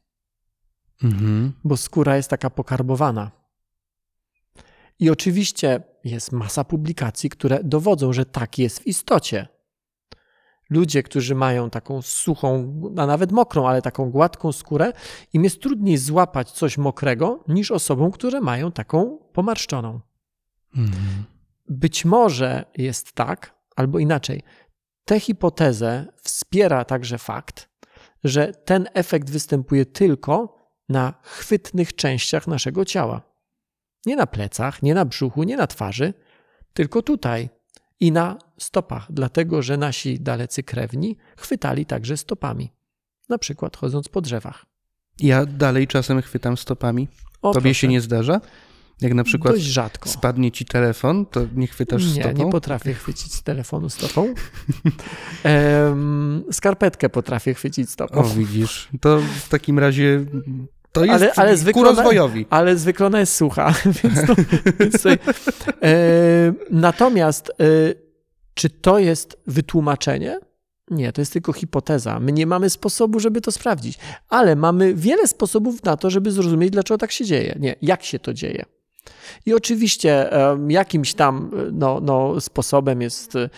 [1.02, 1.52] Mhm.
[1.64, 3.30] bo skóra jest taka pokarbowana.
[4.98, 9.48] I oczywiście jest masa publikacji, które dowodzą, że tak jest w istocie.
[10.70, 14.92] Ludzie, którzy mają taką suchą, a nawet mokrą, ale taką gładką skórę,
[15.32, 20.00] im jest trudniej złapać coś mokrego niż osobom, które mają taką pomarszczoną.
[20.76, 21.24] Mhm.
[21.68, 24.42] Być może jest tak, albo inaczej.
[25.04, 27.68] Tę hipotezę wspiera także fakt,
[28.24, 30.55] że ten efekt występuje tylko
[30.88, 33.22] na chwytnych częściach naszego ciała.
[34.06, 36.14] Nie na plecach, nie na brzuchu, nie na twarzy,
[36.72, 37.48] tylko tutaj
[38.00, 42.72] i na stopach, dlatego że nasi dalecy krewni chwytali także stopami,
[43.28, 44.66] na przykład chodząc po drzewach.
[45.20, 47.08] Ja dalej czasem chwytam stopami.
[47.42, 48.40] O, Tobie proszę, się nie zdarza?
[49.00, 50.08] Jak na przykład Dość rzadko.
[50.08, 52.44] spadnie ci telefon, to nie chwytasz Nie, stopą?
[52.44, 54.34] nie potrafię chwycić telefonu stopą.
[56.52, 58.14] Skarpetkę potrafię chwycić stopą.
[58.14, 58.88] O, widzisz.
[59.00, 60.24] To w takim razie
[60.96, 62.46] to jest Ale- ale ku rozwojowi.
[62.50, 64.34] Ale zwykle ona jest sucha, więc, to,
[64.80, 65.18] więc tutaj,
[65.82, 67.54] e, Natomiast e,
[68.54, 70.38] czy to jest wytłumaczenie?
[70.90, 72.20] Nie, to jest tylko hipoteza.
[72.20, 76.70] My nie mamy sposobu, żeby to sprawdzić, ale mamy wiele sposobów na to, żeby zrozumieć,
[76.70, 77.56] dlaczego tak się dzieje.
[77.60, 78.64] Nie, jak się to dzieje.
[79.46, 80.30] I oczywiście
[80.68, 83.48] jakimś tam e, no, no, sposobem jest e,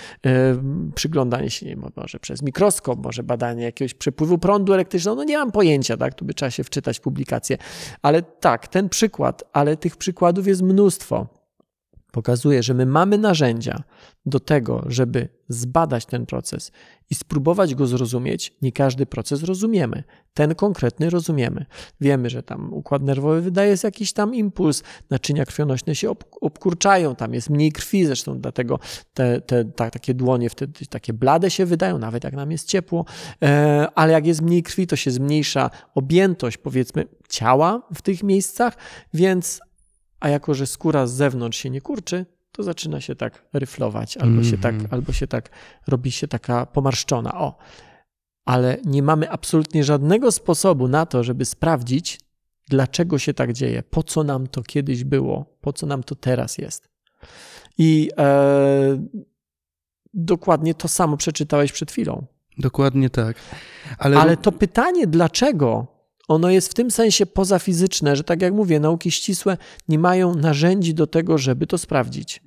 [0.95, 5.17] przyglądanie się, nie wiem, może przez mikroskop, może badanie jakiegoś przepływu prądu elektrycznego.
[5.17, 6.15] No nie mam pojęcia, tak?
[6.15, 7.59] Tu by trzeba się wczytać publikację.
[8.03, 11.27] Ale tak, ten przykład, ale tych przykładów jest mnóstwo.
[12.13, 13.83] Pokazuje, że my mamy narzędzia
[14.27, 16.73] do tego, żeby zbadać ten proces
[17.11, 18.53] i spróbować go zrozumieć.
[18.63, 20.05] Nie każdy proces rozumiemy.
[20.35, 21.67] Ten konkretny rozumiemy.
[22.01, 27.35] Wiemy, że tam układ nerwowy wydaje jakiś tam impuls, naczynia krwionośne się ob obkurczają, tam
[27.35, 28.79] jest mniej krwi, zresztą dlatego
[29.15, 33.05] te, te ta, takie dłonie wtedy takie blade się wydają, nawet jak nam jest ciepło,
[33.43, 38.77] e, ale jak jest mniej krwi, to się zmniejsza objętość, powiedzmy, ciała w tych miejscach,
[39.15, 39.61] więc
[40.21, 42.27] a jako, że skóra z zewnątrz się nie kurczy,
[42.59, 44.95] to zaczyna się tak ryflować, albo, się, tak, Mhm.
[44.95, 45.51] albo się tak
[45.89, 47.35] robi się taka pomarszczona.
[47.41, 47.59] O,
[48.45, 52.21] ale nie mamy absolutnie żadnego sposobu na to, żeby sprawdzić,
[52.69, 56.59] dlaczego się tak dzieje, po co nam to kiedyś było, po co nam to teraz
[56.59, 56.89] jest.
[57.79, 59.07] I e,
[60.15, 62.27] dokładnie to samo przeczytałeś przed chwilą.
[62.59, 63.37] Dokładnie tak.
[63.99, 65.87] Ale, Ale to pytanie, dlaczego,
[66.29, 69.57] ono jest w tym sensie pozafizyczne, że tak jak mówię, nauki ścisłe
[69.89, 72.43] nie mają narzędzi do tego, żeby to sprawdzić.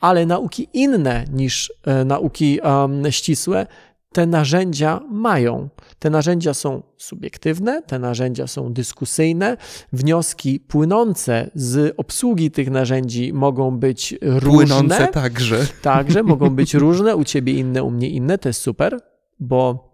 [0.00, 3.66] Ale nauki inne niż e, nauki em, ścisłe
[4.12, 5.68] te narzędzia mają.
[5.98, 9.56] Te narzędzia są subiektywne, te narzędzia są dyskusyjne,
[9.92, 14.76] wnioski płynące z obsługi tych narzędzi mogą być różne.
[14.76, 15.66] płynące także.
[15.82, 19.00] Także mogą być różne, u ciebie inne, u mnie inne, to jest super,
[19.40, 19.90] bo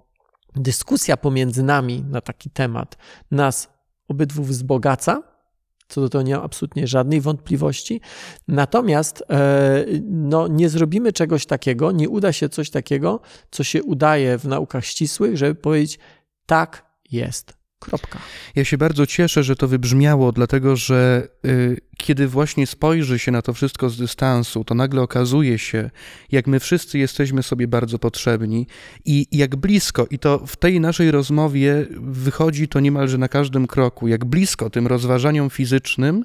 [0.56, 2.96] dyskusja pomiędzy nami na taki temat
[3.30, 3.68] nas
[4.08, 5.22] obydwu wzbogaca.
[5.88, 8.00] Co do tego nie mam absolutnie żadnej wątpliwości.
[8.48, 14.38] Natomiast e, no, nie zrobimy czegoś takiego, nie uda się coś takiego, co się udaje
[14.38, 15.98] w naukach ścisłych, żeby powiedzieć,
[16.46, 17.62] tak jest.
[17.78, 18.18] Kropka.
[18.54, 23.42] Ja się bardzo cieszę, że to wybrzmiało, dlatego że y, kiedy właśnie spojrzy się na
[23.42, 25.90] to wszystko z dystansu, to nagle okazuje się,
[26.32, 28.66] jak my wszyscy jesteśmy sobie bardzo potrzebni
[29.04, 34.08] i jak blisko, i to w tej naszej rozmowie wychodzi to niemalże na każdym kroku,
[34.08, 36.24] jak blisko tym rozważaniom fizycznym,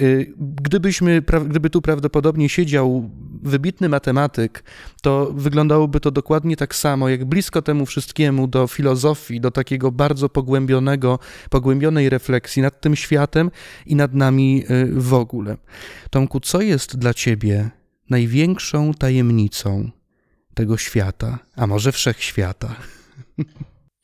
[0.00, 3.10] y, gdybyśmy, gdyby tu prawdopodobnie siedział
[3.42, 4.64] wybitny matematyk,
[5.02, 10.28] to wyglądałoby to dokładnie tak samo, jak blisko temu wszystkiemu do filozofii, do takiego bardzo
[10.28, 11.18] pogłębionego,
[11.50, 13.50] pogłębionej refleksji nad tym światem
[13.86, 15.56] i nad nami y, w ogóle.
[16.10, 17.70] Tomku, co jest dla ciebie
[18.10, 19.90] największą tajemnicą
[20.54, 22.76] tego świata, a może wszechświata?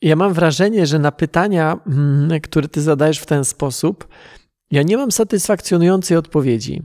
[0.01, 4.07] Ja mam wrażenie, że na pytania, mm, które ty zadajesz w ten sposób,
[4.71, 6.81] Ja nie mam satysfakcjonującej odpowiedzi,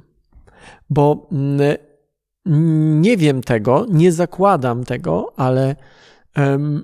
[0.91, 5.76] bo mm, nie wiem tego, nie zakładam tego, ale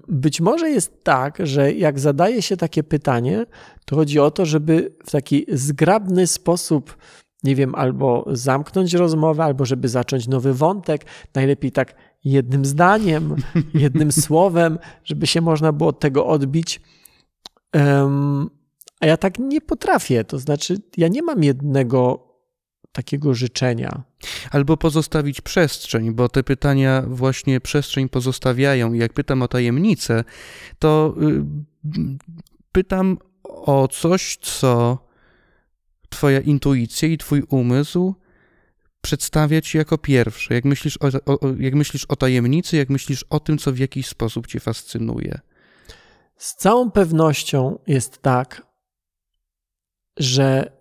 [0.09, 3.47] być może jest tak, że jak zadaje się takie pytanie,
[3.85, 6.97] to chodzi o to, żeby w taki zgrabny sposób,
[7.45, 13.37] nie wiem, albo zamknąć rozmowę, albo żeby zacząć nowy wątek, najlepiej tak jednym zdaniem,
[13.75, 16.81] jednym słowem, żeby się można było od tego odbić.
[17.75, 18.51] Um,
[19.01, 20.25] a ja tak nie potrafię.
[20.25, 22.29] To znaczy, ja nie mam jednego
[22.93, 24.03] takiego życzenia.
[24.51, 28.93] Albo pozostawić przestrzeń, bo te pytania właśnie przestrzeń pozostawiają.
[28.93, 30.25] I jak pytam o tajemnicę,
[30.79, 31.45] to y,
[32.73, 34.99] pytam o coś, co
[36.15, 38.15] Twoja intuicja i Twój umysł
[39.01, 40.55] przedstawia Ci jako pierwsze.
[40.55, 44.07] Jak myślisz o, o, jak myślisz o tajemnicy, jak myślisz o tym, co w jakiś
[44.07, 45.41] sposób Cię fascynuje.
[46.37, 48.67] Z całą pewnością jest tak,
[50.17, 50.73] że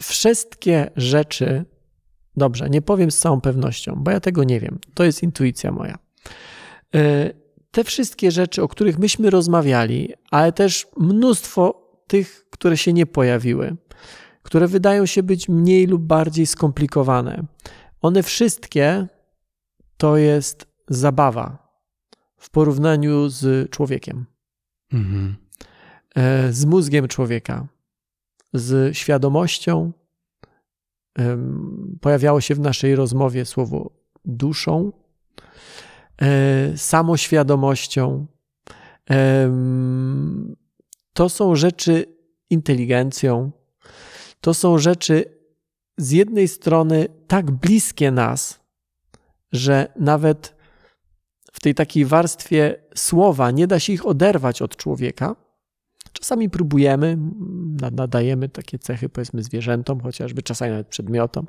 [0.00, 1.64] wszystkie rzeczy,
[2.36, 5.98] dobrze, nie powiem z całą pewnością, bo ja tego nie wiem, to jest intuicja moja.
[6.94, 7.30] E,
[7.70, 13.76] te wszystkie rzeczy, o których myśmy rozmawiali, ale też mnóstwo tych, które się nie pojawiły,
[14.42, 17.44] które wydają się być mniej lub bardziej skomplikowane,
[18.02, 19.06] one wszystkie
[19.96, 21.78] to jest zabawa
[22.36, 24.26] w porównaniu z człowiekiem,
[24.92, 25.36] mhm.
[26.14, 27.66] E, z mózgiem człowieka
[28.52, 29.92] z świadomością.
[32.00, 33.90] Pojawiało się w naszej rozmowie słowo
[34.24, 34.92] duszą,
[36.22, 38.26] e, samoświadomością.
[41.12, 42.13] To są rzeczy
[42.50, 43.50] inteligencją.
[44.40, 45.24] To są rzeczy
[45.98, 48.60] z jednej strony tak bliskie nas,
[49.52, 50.54] że nawet
[51.52, 55.36] w tej takiej warstwie słowa nie da się ich oderwać od człowieka,
[56.14, 57.18] Czasami próbujemy,
[57.92, 61.46] nadajemy takie cechy powiedzmy zwierzętom, chociażby czasami nawet przedmiotom,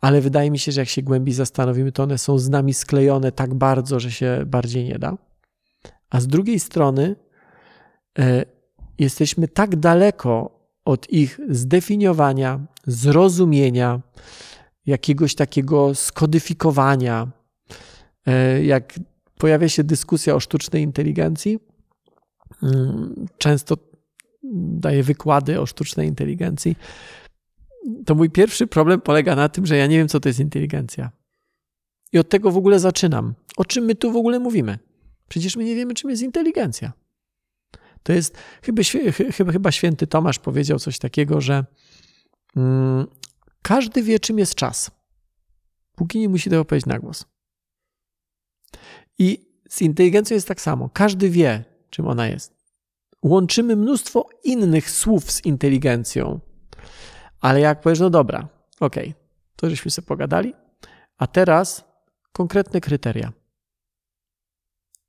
[0.00, 3.32] ale wydaje mi się, że jak się głębiej zastanowimy, to one są z nami sklejone
[3.32, 5.16] tak bardzo, że się bardziej nie da.
[6.10, 7.16] A z drugiej strony
[8.18, 8.44] y,
[8.98, 14.00] jesteśmy tak daleko od ich zdefiniowania, zrozumienia,
[14.86, 17.28] jakiegoś takiego skodyfikowania,
[18.28, 19.00] y, jak
[19.38, 21.58] pojawia się dyskusja o sztucznej inteligencji,
[22.62, 23.76] Mm, często
[24.52, 26.76] daję wykłady o sztucznej inteligencji,
[28.06, 31.10] to mój pierwszy problem polega na tym, że ja nie wiem, co to jest inteligencja.
[32.12, 33.34] I od tego w ogóle zaczynam.
[33.56, 34.78] O czym my tu w ogóle mówimy?
[35.28, 36.92] Przecież my nie wiemy, czym jest inteligencja.
[38.08, 38.82] To jest, chyba,
[39.32, 41.64] chyba, chyba święty Tomasz powiedział coś takiego, że
[42.56, 43.06] mm,
[43.62, 44.90] każdy wie, czym jest czas,
[45.96, 47.24] póki nie musi tego powiedzieć na głos.
[49.18, 50.88] I z inteligencją jest tak samo.
[50.88, 52.54] Każdy wie, czym ona jest.
[53.22, 56.40] Łączymy mnóstwo innych słów z inteligencją,
[57.40, 58.48] ale jak powiesz, no dobra,
[58.80, 59.14] okej, okay,
[59.56, 60.54] to żeśmy sobie pogadali,
[61.18, 61.84] a teraz
[62.32, 63.32] konkretne kryteria.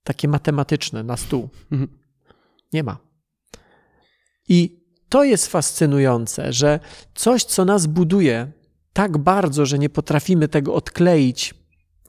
[0.03, 1.49] Takie matematyczne na stół.
[1.71, 1.98] Mhm.
[2.73, 2.97] Nie ma.
[4.49, 6.79] I to jest fascynujące, że
[7.15, 8.51] coś, co nas buduje
[8.93, 11.53] tak bardzo, że nie potrafimy tego odkleić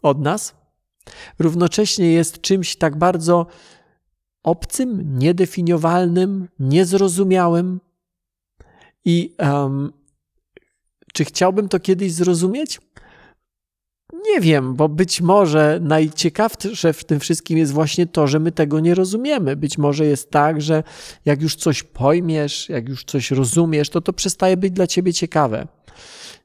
[0.02, 0.54] od nas,
[1.38, 3.46] równocześnie jest czymś tak bardzo
[4.42, 7.80] obcym, niedefiniowalnym, niezrozumiałym.
[9.04, 9.92] I um,
[11.12, 12.80] czy chciałbym to kiedyś zrozumieć?
[14.12, 18.80] Nie wiem, bo być może najciekawsze w tym wszystkim jest właśnie to, że my tego
[18.80, 19.56] nie rozumiemy.
[19.56, 20.82] Być może jest tak, że
[21.24, 25.66] jak już coś pojmiesz, jak już coś rozumiesz, to to przestaje być dla ciebie ciekawe.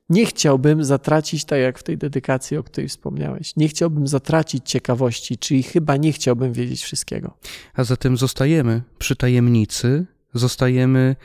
[0.09, 5.37] Nie chciałbym zatracić, tak jak w tej dedykacji, o której wspomniałeś, nie chciałbym zatracić ciekawości,
[5.37, 7.37] czyli chyba nie chciałbym wiedzieć wszystkiego.
[7.73, 11.15] A zatem zostajemy przy tajemnicy, zostajemy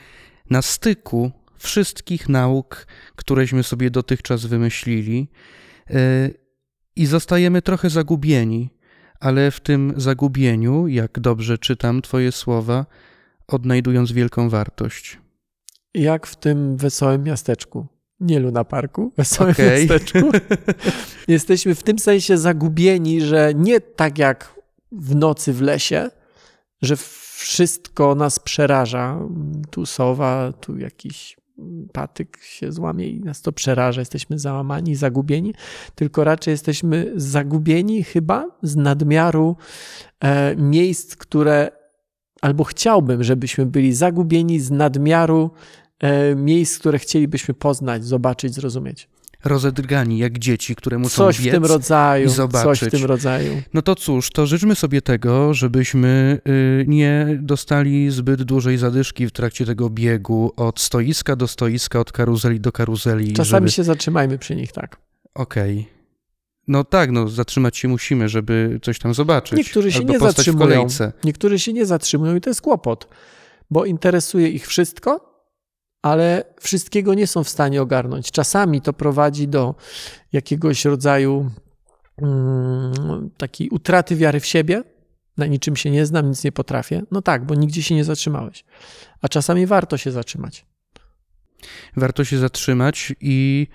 [0.51, 2.87] na styku wszystkich nauk,
[3.17, 5.29] któreśmy sobie dotychczas wymyślili
[6.97, 8.71] i zostajemy trochę zagubieni,
[9.21, 12.87] ale w tym zagubieniu, jak dobrze czytam Twoje słowa,
[13.49, 15.19] odnajdując wielką wartość.
[15.95, 17.87] Jak w tym wesołym miasteczku
[18.21, 19.79] nie Luna Parku, wesołym okay.
[19.79, 20.31] miasteczku.
[21.29, 24.55] Jesteśmy w tym sensie zagubieni, że nie tak jak
[24.93, 26.11] w nocy w lesie,
[26.83, 26.97] że
[27.37, 29.19] wszystko nas przeraża.
[29.71, 31.37] Tu sowa, tu jakiś
[31.93, 34.01] patyk się złamie i nas to przeraża.
[34.01, 35.55] Jesteśmy załamani, zagubieni,
[35.95, 39.57] tylko raczej jesteśmy zagubieni chyba z nadmiaru
[40.21, 41.71] e, miejsc, które
[42.41, 45.51] albo chciałbym, żebyśmy byli zagubieni z nadmiaru
[46.01, 49.09] E, miejsc, które chcielibyśmy poznać, zobaczyć, zrozumieć.
[49.45, 52.25] Rozedrgani jak dzieci, które muszą Coś biec w tym rodzaju.
[52.25, 52.89] i Coś zobaczyć.
[52.89, 53.63] w tym rodzaju.
[53.75, 59.33] No to cóż, to życzmy sobie tego, żebyśmy y, nie dostali zbyt dużej zadyszki w
[59.33, 63.33] trakcie tego biegu od stoiska do stoiska, od karuzeli do karuzeli.
[63.33, 63.71] Czasami żeby...
[63.71, 64.97] się zatrzymajmy przy nich, tak.
[65.35, 65.89] Okej.
[66.69, 69.59] No tak, no zatrzymać się musimy, żeby coś tam zobaczyć.
[69.59, 70.69] Niektórzy się nie zatrzymują.
[70.69, 71.13] kolejce.
[71.25, 73.09] Niektórzy się nie zatrzymują i to jest kłopot,
[73.71, 75.30] bo interesuje ich wszystko,
[76.03, 78.31] ale wszystkiego nie są w stanie ogarnąć.
[78.31, 79.75] Czasami to prowadzi do
[80.33, 81.51] jakiegoś rodzaju
[82.23, 84.83] mm, takiej utraty wiary w siebie.
[85.37, 87.03] Na niczym się nie znam, nic nie potrafię.
[87.11, 88.65] No tak, bo nigdzie się nie zatrzymałeś.
[89.23, 90.67] A czasami warto się zatrzymać.
[91.97, 93.67] Warto się zatrzymać i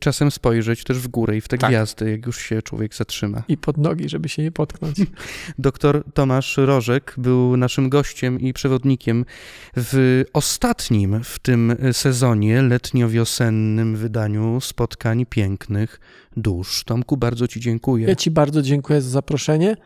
[0.00, 1.70] czasem spojrzeć też w górę i w te Tak.
[1.70, 3.42] gwiazdy, jak już się człowiek zatrzyma.
[3.48, 4.96] I pod nogi, żeby się nie potknąć.
[5.58, 9.24] Doktor Tomasz Rożek był naszym gościem i przewodnikiem
[9.76, 16.00] w ostatnim w tym sezonie letnio-wiosennym wydaniu spotkań pięknych
[16.36, 16.84] dusz.
[16.84, 18.08] Tomku, bardzo Ci dziękuję.
[18.08, 19.76] Ja Ci bardzo dziękuję za zaproszenie.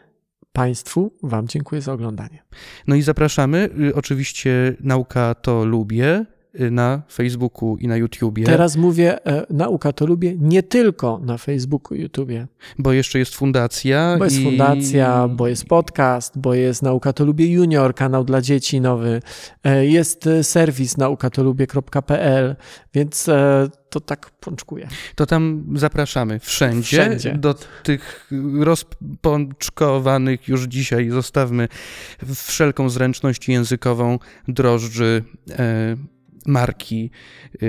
[0.53, 2.43] Państwu Wam dziękuję za oglądanie.
[2.87, 3.71] No i zapraszamy.
[3.81, 6.27] Y, Oczywiście nauka to lubię y,
[6.71, 11.97] na Facebooku i na YouTubie, Teraz mówię, e, nauka to lubię nie tylko na Facebooku
[11.99, 12.47] i YouTubie,
[12.79, 14.17] bo jeszcze jest fundacja.
[14.19, 14.45] bo jest i...
[14.45, 19.23] fundacja, bo jest podcast, bo jest Nauka to lubię junior, kanał dla dzieci nowy,
[19.65, 22.57] e, jest e, serwis naukatolubie.pl,
[22.95, 24.89] więc e, to tak pączkuję.
[25.15, 27.33] To tam zapraszamy wszędzie, Wszędzie.
[27.39, 28.31] do tych
[28.61, 31.69] rozpączkowanych już dzisiaj zostawmy
[32.35, 35.97] wszelką zręczność językową drożdży e,
[36.47, 37.11] marki
[37.63, 37.69] e,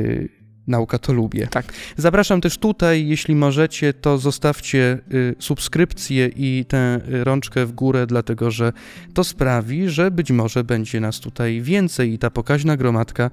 [0.67, 1.47] Nauka to lubię.
[1.47, 1.73] Tak.
[1.97, 8.07] Zapraszam też tutaj, jeśli możecie, to zostawcie y, subskrypcję i tę y, rączkę w górę,
[8.07, 8.73] dlatego że
[9.13, 13.31] to sprawi, że być może będzie nas tutaj więcej i ta pokaźna gromadka,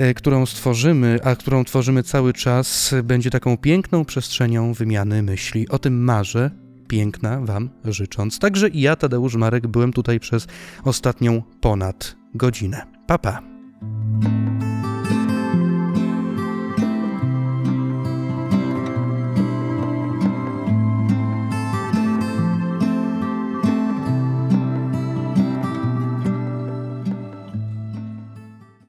[0.00, 5.68] y, którą stworzymy, a którą tworzymy cały czas, będzie taką piękną przestrzenią wymiany myśli.
[5.68, 6.50] O tym marzę.
[6.88, 8.38] Piękna Wam życząc.
[8.38, 10.46] Także i ja, Tadeusz Marek, byłem tutaj przez
[10.84, 12.86] ostatnią ponad godzinę.
[13.06, 13.18] Pa,
[14.22, 14.95] pa.